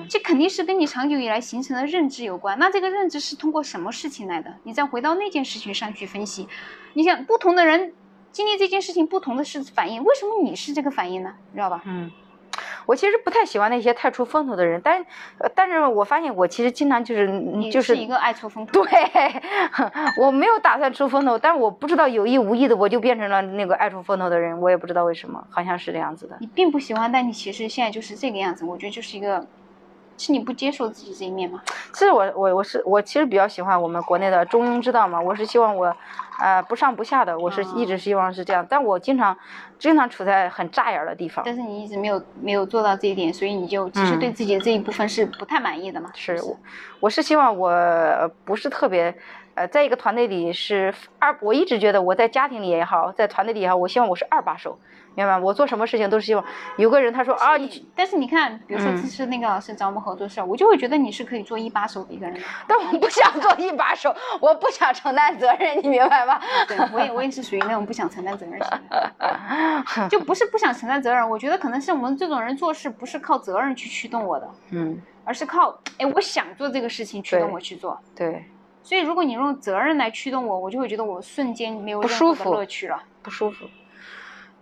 [0.08, 2.58] 这肯定是跟你长久以来形成的认知有关。
[2.58, 4.52] 那这个认知是通过什么事情来的？
[4.64, 6.48] 你再回到那件事情上去分析。
[6.94, 7.92] 你想，不同的人
[8.32, 11.34] 经历这件事情，不同的是反应，为什么你是这个反应呢？
[11.52, 11.82] 你知道吧？
[11.84, 12.10] 嗯。
[12.86, 15.04] 我其实不太喜欢那些太出风头的人，但，
[15.54, 18.82] 但是我发现我其实经常就是就是一个爱出风头。
[18.82, 18.90] 对，
[20.18, 26.36] 我没有打算出风头，但是我不知道有意无意的我就变成了那个爱出风头的人，我也不知道为什么，好像是这样子的。
[26.40, 29.46] 你并不喜欢，但你其实现在就是这个样子，我觉得就是一个。
[30.18, 31.62] 是你不接受自己这一面吗？
[31.92, 35.20] 其实我我我是我其实比较喜欢我们国内的中庸之道嘛。
[35.20, 35.96] 我是希望我，
[36.40, 38.66] 呃，不上不下的，我是一直希望是这样。
[38.68, 39.36] 但我经常
[39.78, 41.44] 经常处在很扎眼的地方。
[41.46, 46.10] 但是你一直没有没有做到这一点，所以你就其实对自己的这一部分是不太满意的嘛？
[46.14, 46.56] 是，我
[47.00, 49.16] 我是希望我不是特别。
[49.54, 54.78] 呃，在一个团队里是二，我一直觉得我在家庭里也好，在团队里也好，我希望我是二把手，
[55.18, 55.38] 明白吗？
[55.38, 56.44] 我做什么事情都是希望
[56.76, 62.40] 有个人他说啊，你，但是你看，比如说这次那个老师找我们合作事儿，我就会觉得你是可以做一把手的一个人。
[62.68, 66.40] 但我不想做一把手，我不想承担责任，你明白吗？
[66.68, 78.44] 对，我也我也是属于那种不想承担责任型的， 就不是不想承担责任，我觉得可能是我们这种人做事不是靠责任去驱动我的，嗯，而是靠哎我想做这个事情驱动我去做，对。
[78.80, 83.66] 所以，如果你用责任来驱动我，我就会觉得我瞬间没有任何的乐趣了，不舒服。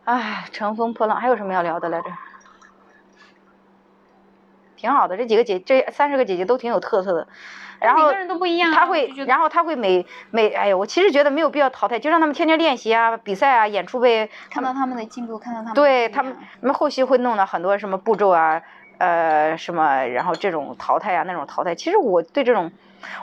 [0.06, 2.08] 唉，乘风破浪，还有什么要聊的来着？
[4.76, 7.26] 挺好的，这几个姐，这三十个姐姐都挺有特色的。
[7.80, 8.72] 然后每个人都不一样。
[8.72, 14.30] 他会，然后他会每每，哎呀，我其实觉得没有必要淘汰，就让他们天天练习啊，比赛啊，演出呗。
[14.48, 15.74] 看到他们的进步，看到他们。
[15.74, 18.62] 对他们，他们后期会弄的很多什么步骤啊，
[18.98, 21.74] 呃，什么，然后这种淘汰啊，那种淘汰。
[21.74, 22.70] 其实我对这种。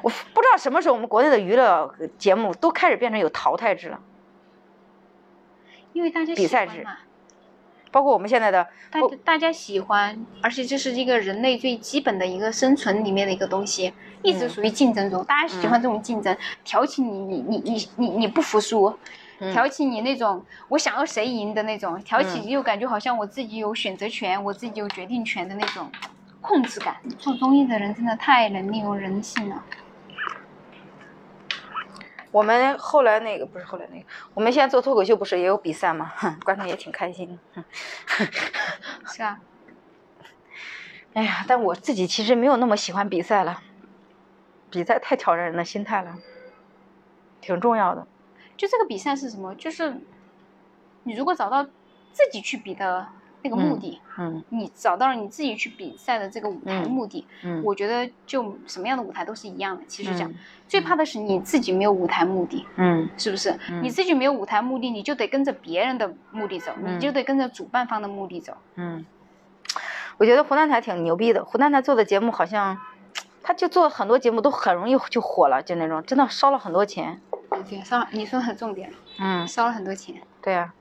[0.02, 4.00] 我不知道什么时候我们国内的娱乐节目都开始变成有淘汰制了，
[5.94, 6.86] 因为大家比赛制，
[7.92, 18.94] 包括我们现在的大大家喜欢，而且这是一个人类最基本的一个生存里面的一个东西，一直属于竞争中，大家喜欢这种竞争，挑起你你你你你你不服输，
[19.52, 25.90] 挑起你那种我想要谁赢的那种，挑起又感觉好像我自己有选择权，我自己有决定权的那种。
[26.42, 29.64] 控制感，做综艺的人真的太能利用人性了。
[32.34, 36.12] 我们后来那个不是后来那个，我们现在做脱口秀不是也有比赛吗？
[36.44, 37.64] 观众也挺开心的。
[39.06, 39.40] 是啊。
[41.14, 43.62] 哎呀，但我自己其实没有那么喜欢比赛了，
[44.72, 46.18] 比赛太挑战人的心态了，
[47.40, 48.08] 挺重要的。
[48.58, 49.54] 就这个比赛是什么？
[49.54, 50.02] 就是
[51.04, 53.08] 你如果找到自己去比的。
[53.44, 59.84] 那个目的，嗯，你找到了你自己去比赛的这个舞台目的，嗯，我觉得就什么样的舞台都是一样的。
[59.86, 60.34] 其实讲，
[60.66, 63.54] 最怕的是你自己没有舞台目的，嗯，是不是？
[63.82, 68.56] 你自己没有舞台目的，你就得跟着别人的目的走，你就得跟着主办方的目的走。
[68.76, 69.06] 嗯，
[70.18, 72.80] 我觉得湖南台挺牛逼的，湖南台做的节目好像，
[73.44, 77.20] 他就做很多节目都很容易就火了，就那种真的烧了很多钱。
[77.70, 78.90] 对，烧，你说很重点，
[79.20, 80.16] 嗯，烧了很多钱。
[80.42, 80.74] 对呀。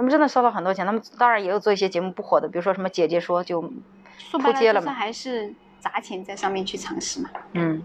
[0.00, 4.94] 他们真的烧了很多钱，他们当然也有做一些节目不火的，比如说什么姐姐说就扑街了嘛。
[4.94, 7.28] 还是砸钱在上面去尝试嘛。
[7.52, 7.82] 嗯。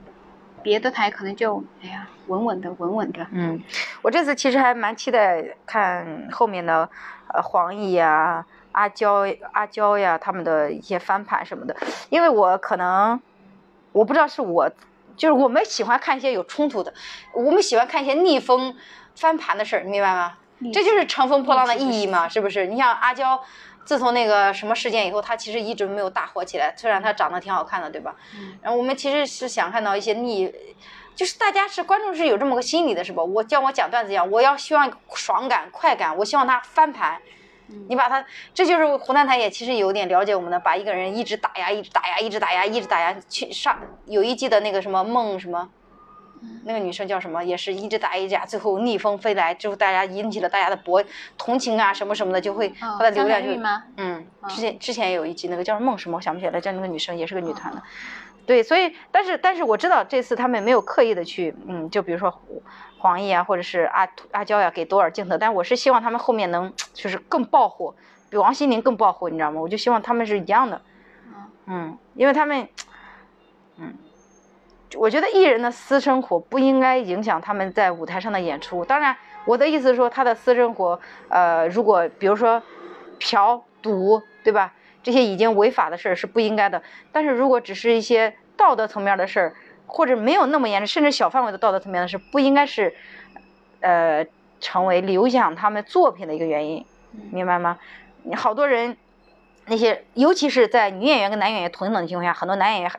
[0.64, 3.28] 别的台可能就哎呀稳稳的稳稳的。
[3.32, 3.62] 嗯，
[4.02, 6.90] 我这次其实还蛮期待看后面的
[7.34, 11.76] 呃黄奕呀、阿娇、阿娇呀他们的一些翻盘什么的，
[12.08, 13.20] 因为我可能
[13.92, 14.72] 我不知道是我
[15.18, 16.94] 就是我们喜欢看一些有冲突的，
[17.34, 18.74] 我们喜欢看一些逆风
[19.18, 20.38] 翻盘的事儿，明白吗？
[20.74, 22.66] 这就是乘风破浪的意义嘛，是不是？
[22.68, 23.40] 你像阿娇，
[23.84, 26.74] 自从那个什么事件以后，她其实一直没有大火起来。
[26.78, 28.16] 虽然她长得挺好看的，对吧？
[28.62, 30.52] 然后我们其实是想看到一些逆，
[31.16, 33.24] 就是大家是观众是有这么个心理的，是吧？
[33.24, 37.22] 我叫我讲段子一样，我要希望爽感、快感，我希望他翻盘。
[37.90, 45.68] 你把他，这就是湖南台也其实有点了解我们的，把一个人一直打压、一直打压、一直打压、一直打压，去上有一季的那个什么梦什么。
[46.64, 47.44] 那个女生叫什么？
[47.44, 51.04] 也是一直打一架，最后逆风飞来，之后大家引起了大家的博
[51.38, 53.50] 同情啊，什么什么的，就会她的流量就
[53.98, 57.84] 嗯，之前之前有一集那个叫梦什么，我想不起来，叫那个女生也是个女团的，
[58.48, 62.34] 对，所以但是但是我知道这次他们没有刻意的去嗯，就比如说
[62.98, 67.94] 黄奕啊，或者是阿阿娇呀，给多少镜头，但我是希望他们后面能就是更爆火，
[68.30, 69.62] 比王心凌更爆火，你知道吗？
[69.62, 70.82] 我就希望他们是一样的，
[71.68, 72.68] 嗯，因为他们
[73.78, 73.94] 嗯。
[74.94, 78.86] 我觉得艺人的私生活不应该影响他们在舞台上的演出。
[78.86, 79.16] 当然，
[79.46, 82.62] 我的意思是说，他的私生活，呃，如果比如说
[83.20, 84.72] 嫖赌，对吧？
[85.02, 86.82] 这些已经违法的事儿是不应该的。
[87.12, 89.56] 但是如果只是一些道德层面的事儿，
[89.88, 92.94] 或者没有那么严重，甚至小范围的道德层面的事，不应该是，
[93.82, 94.26] 呃，
[94.60, 96.86] 成为影响他们作品的一个原因，
[97.32, 97.78] 明白吗？
[98.36, 98.96] 好多人。
[99.68, 102.92] 那些，尤其是在女演员跟男演员同等的情况下，很多男演员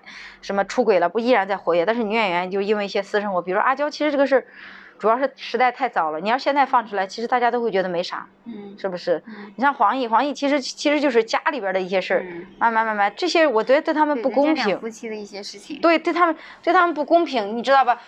[0.43, 1.87] 什么出轨了，不依然在活跃。
[1.87, 4.47] 但是女演员就因为一些私生活，比如说阿娇，其实这个事儿
[4.99, 6.19] 主要是时代太早了。
[6.19, 9.23] 你要现在放出来，其实大家都会觉得没啥，嗯，是不是？
[9.55, 12.27] 你像黄奕，黄奕其实其实就是家里边的一些事儿，
[12.59, 14.81] 慢慢慢慢，这些我觉得对他们不公平。
[14.81, 15.81] 夫妻的一些事情。
[15.81, 18.01] 对，对他们对他们不公平，你知道吧？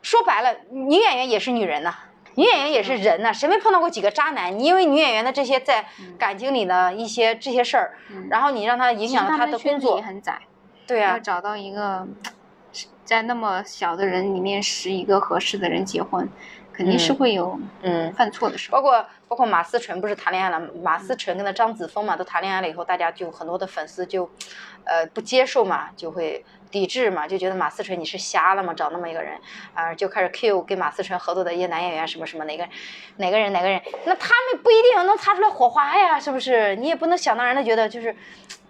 [0.00, 1.94] 说白了，女演员也是女人呐。
[2.36, 4.58] 女演员也是人呐，谁没碰到过几个渣男？
[4.58, 5.86] 你因为女演员的这些在
[6.18, 7.94] 感情里的一些这些事儿，
[8.28, 10.40] 然后你让他影响了他的工作，也很窄。
[10.86, 12.06] 对啊，要找到一个
[13.04, 16.28] 在那么小的人里面识一个合适的人结婚，
[16.72, 18.76] 肯定是会有嗯犯错的时候。
[18.78, 20.60] 包括包括马思纯不是谈恋爱了？
[20.82, 24.28] 马思纯跟那张子枫嘛都谈恋爱了以后，大家就很多的粉丝就
[24.84, 26.44] 呃不接受嘛，就会。
[26.74, 28.74] 抵制嘛，就觉得马思纯你是瞎了吗？
[28.74, 29.38] 找那么一个人，
[29.74, 32.68] 啊，就开始 Q 跟马思纯合作的一些男演员什么什么哪个
[33.18, 36.74] 哪个人哪个人，那他们不一定能擦出来火花呀，是不是？
[36.74, 38.16] 你也不能想当然的觉得就是，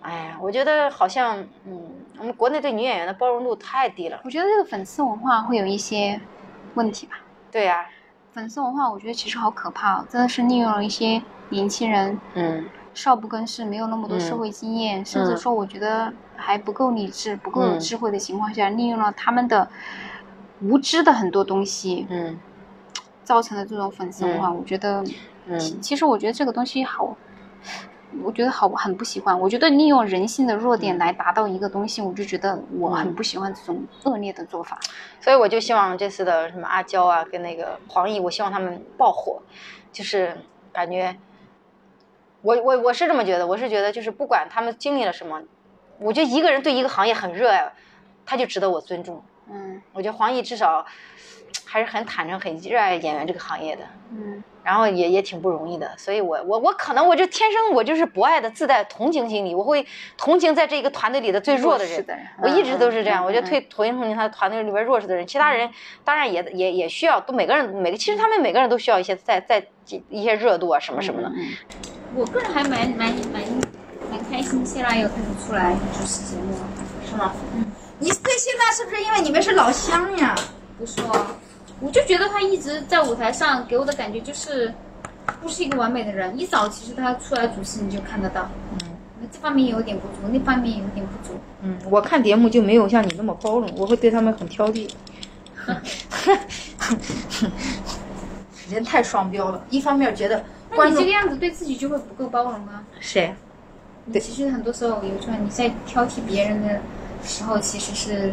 [0.03, 1.83] 哎呀，我觉得好像，嗯，
[2.19, 4.21] 我们国内对女演员的包容度太低了。
[4.23, 6.21] 我觉得这个粉丝文化会有一些
[6.75, 7.19] 问题吧。
[7.51, 7.87] 对呀，
[8.35, 12.69] 粉丝文化我觉得其实好可怕，真的是利用了一些年轻人，嗯。
[12.95, 16.15] 少不更事，没有那么多社会经验，甚至说我觉得
[16.45, 19.69] 还不够理智、不够有智慧的情况下，利用了他们的
[20.61, 22.39] 无知的很多东西，嗯，
[23.25, 25.03] 造成的这种粉丝文化，我觉得，
[25.47, 27.17] 嗯，其实我觉得这个东西好，
[28.23, 29.41] 我觉得好很不喜欢。
[29.41, 34.79] 我觉得利用人性的弱点来达到一个东西，我就觉得我很不喜欢这种恶劣的做法。
[35.21, 39.41] 所以我就希望这次的什么阿娇啊，跟那个黄奕，我希望他们爆火，
[39.91, 40.37] 就是
[40.73, 41.17] 感觉。
[42.43, 45.41] 我我我是这么觉得，我是觉得就是不管他们经历了什么，
[45.99, 47.73] 我觉得一个人对一个行业很热爱，
[48.27, 49.23] 他就值得我尊重。
[49.51, 50.85] 嗯，我觉得黄奕至少
[51.65, 53.83] 还是很坦诚、很热爱演员这个行业的。
[54.11, 59.87] 嗯，然后也也挺不容易的，所以我我我可能我就天生我就是博爱的自带同情心理，我会
[60.17, 62.05] 同情在这个团队里的最弱的人。
[62.41, 65.69] 我一直都是这样，我就退同情同情他团队里边弱势的人，其他人
[66.05, 69.67] 当然也也也需要，都每个人每个其实他们每个人都需要一些在在
[70.09, 71.31] 一些热度啊什么什么的。
[72.15, 73.43] 我个人还蛮蛮蛮
[74.15, 76.59] 蛮开心，谢娜又开始出来主持节目了，
[77.11, 77.33] 是吗？
[77.57, 77.67] 嗯。
[77.99, 80.37] 你对谢娜是不是因为你们是老乡呀？
[80.79, 81.27] 不是哦，
[81.81, 84.73] 我就觉得她一直在舞台上给我的感觉就是
[85.43, 86.39] 不是一个完美的人。
[86.39, 88.79] 一早其实她出来主持你就看得到，嗯，
[89.33, 91.35] 这方面有点不足，那方面有点不足。
[91.63, 94.89] 嗯，我看节目就没有像你那么包容，我会对他们很挑剔。
[98.71, 100.45] 人太双标了，一方面觉得。
[100.77, 102.83] 那你这个样子对自己就会不够包容吗？
[102.99, 103.33] 谁？
[104.13, 106.81] 对，其实很多时候有时候你在挑剔别人的
[107.25, 108.33] 时候，其实是。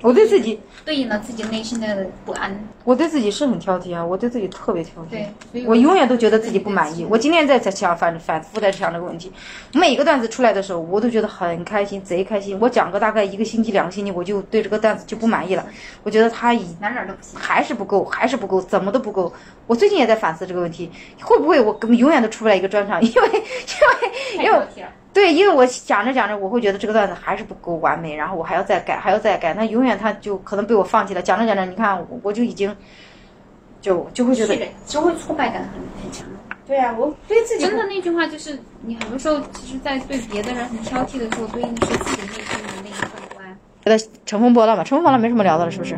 [0.00, 2.56] 我对自己对应了自己内心的不安。
[2.84, 5.26] 我对自己是很挑剔啊，我对自己特别挑剔。
[5.52, 7.04] 对，我永远都觉得自己不满意。
[7.10, 9.30] 我今天在在想反反复在想这个问题。
[9.72, 12.56] 每个段子出来的时候，我都觉得很开心，贼开心。
[12.60, 15.66] 我讲个大概一个星期、两个星期，我就对这个段子就不满意了。
[16.04, 19.32] 我觉得他已哪哪都不行，还是不够，还是不够，怎么都不够。
[19.66, 20.90] 我最近也在反思这个问题，
[21.20, 23.02] 会不会我根本永远都出不来一个专场？
[23.02, 24.66] 因为因为因为。
[25.12, 31.20] 对，因为我讲着讲着，我会觉得这个段子还是不够完美，然后我还要再改，还要再改，那永远他就可能被我放弃了。
[31.20, 32.74] 讲着讲着，你看我我就已经，
[33.80, 34.56] 就就会觉得，
[34.86, 36.24] 就会挫败感很很强。
[36.66, 43.58] 对呀，我对自己真的那句话就是，你很多时候其实，在对别的人很挑剔的时候，对应的是自己内心的那一份不安。
[43.82, 45.96] 觉得乘风破浪吧，乘风破浪没什么聊的了，是不是？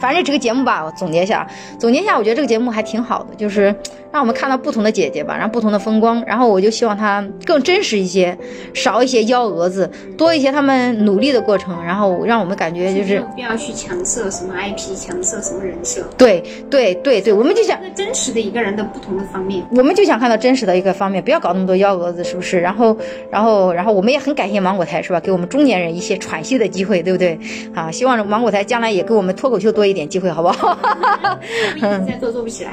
[0.00, 1.46] 反正这个节目吧，我总结一下，
[1.78, 3.74] 总结一下，我觉得这个节目还挺好的，就是
[4.12, 8.36] 让我们看到不同的姐姐吧，然后不同的风光，然后我就希望她更真实一些，
[8.74, 16.02] 少一些幺蛾子，多一些他们努力的过程，然后让我们感觉就是没有必要去强设什么 IP，强设什么人设。
[16.16, 22.60] 对对对对，我们就想真实的一个人的不同的方面，我们就想看到真实的一个方面，不要搞那么多幺蛾子，是不是？
[22.60, 22.96] 然后
[23.30, 25.20] 然后然后我们也很感谢芒果台，是吧？
[25.20, 27.38] 给我们中年人一些喘息的机会，对不对？
[27.74, 29.87] 啊，希望芒果台将来也给我们脱口秀多。
[29.88, 30.78] 一点机会好不好？
[31.78, 32.72] 现在做做不起来。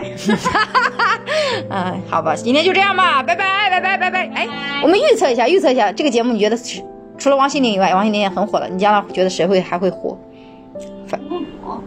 [1.70, 4.30] 嗯， 好吧，今天就这样吧，拜拜拜拜拜拜。
[4.36, 4.48] 哎，
[4.84, 6.58] 我们预测一下，预测一下这个节目，你觉得
[7.18, 10.18] 除了王心凌以外，王心凌也很火了，你将来觉得谁会还会火？
[11.08, 11.20] 反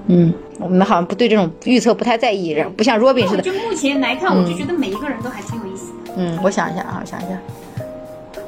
[0.07, 3.43] 嗯，我们好像不对这种预测不太在意，不像 Robin 似的。
[3.43, 6.13] 就目前来看，我就觉得每一个人都还挺有意思的。
[6.17, 7.39] 嗯，我想一下啊，我想一下。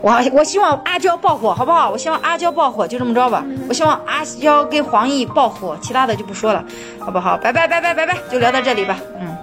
[0.02, 1.90] 我我希望阿娇爆火，好不好？
[1.90, 3.44] 我希望阿娇爆火，就这么着吧。
[3.68, 6.64] 我希望阿娇跟黄奕爆火，其他的就不说了，
[6.98, 7.36] 好不好？
[7.36, 9.36] 拜拜拜拜拜拜，就聊到这里吧，嗯。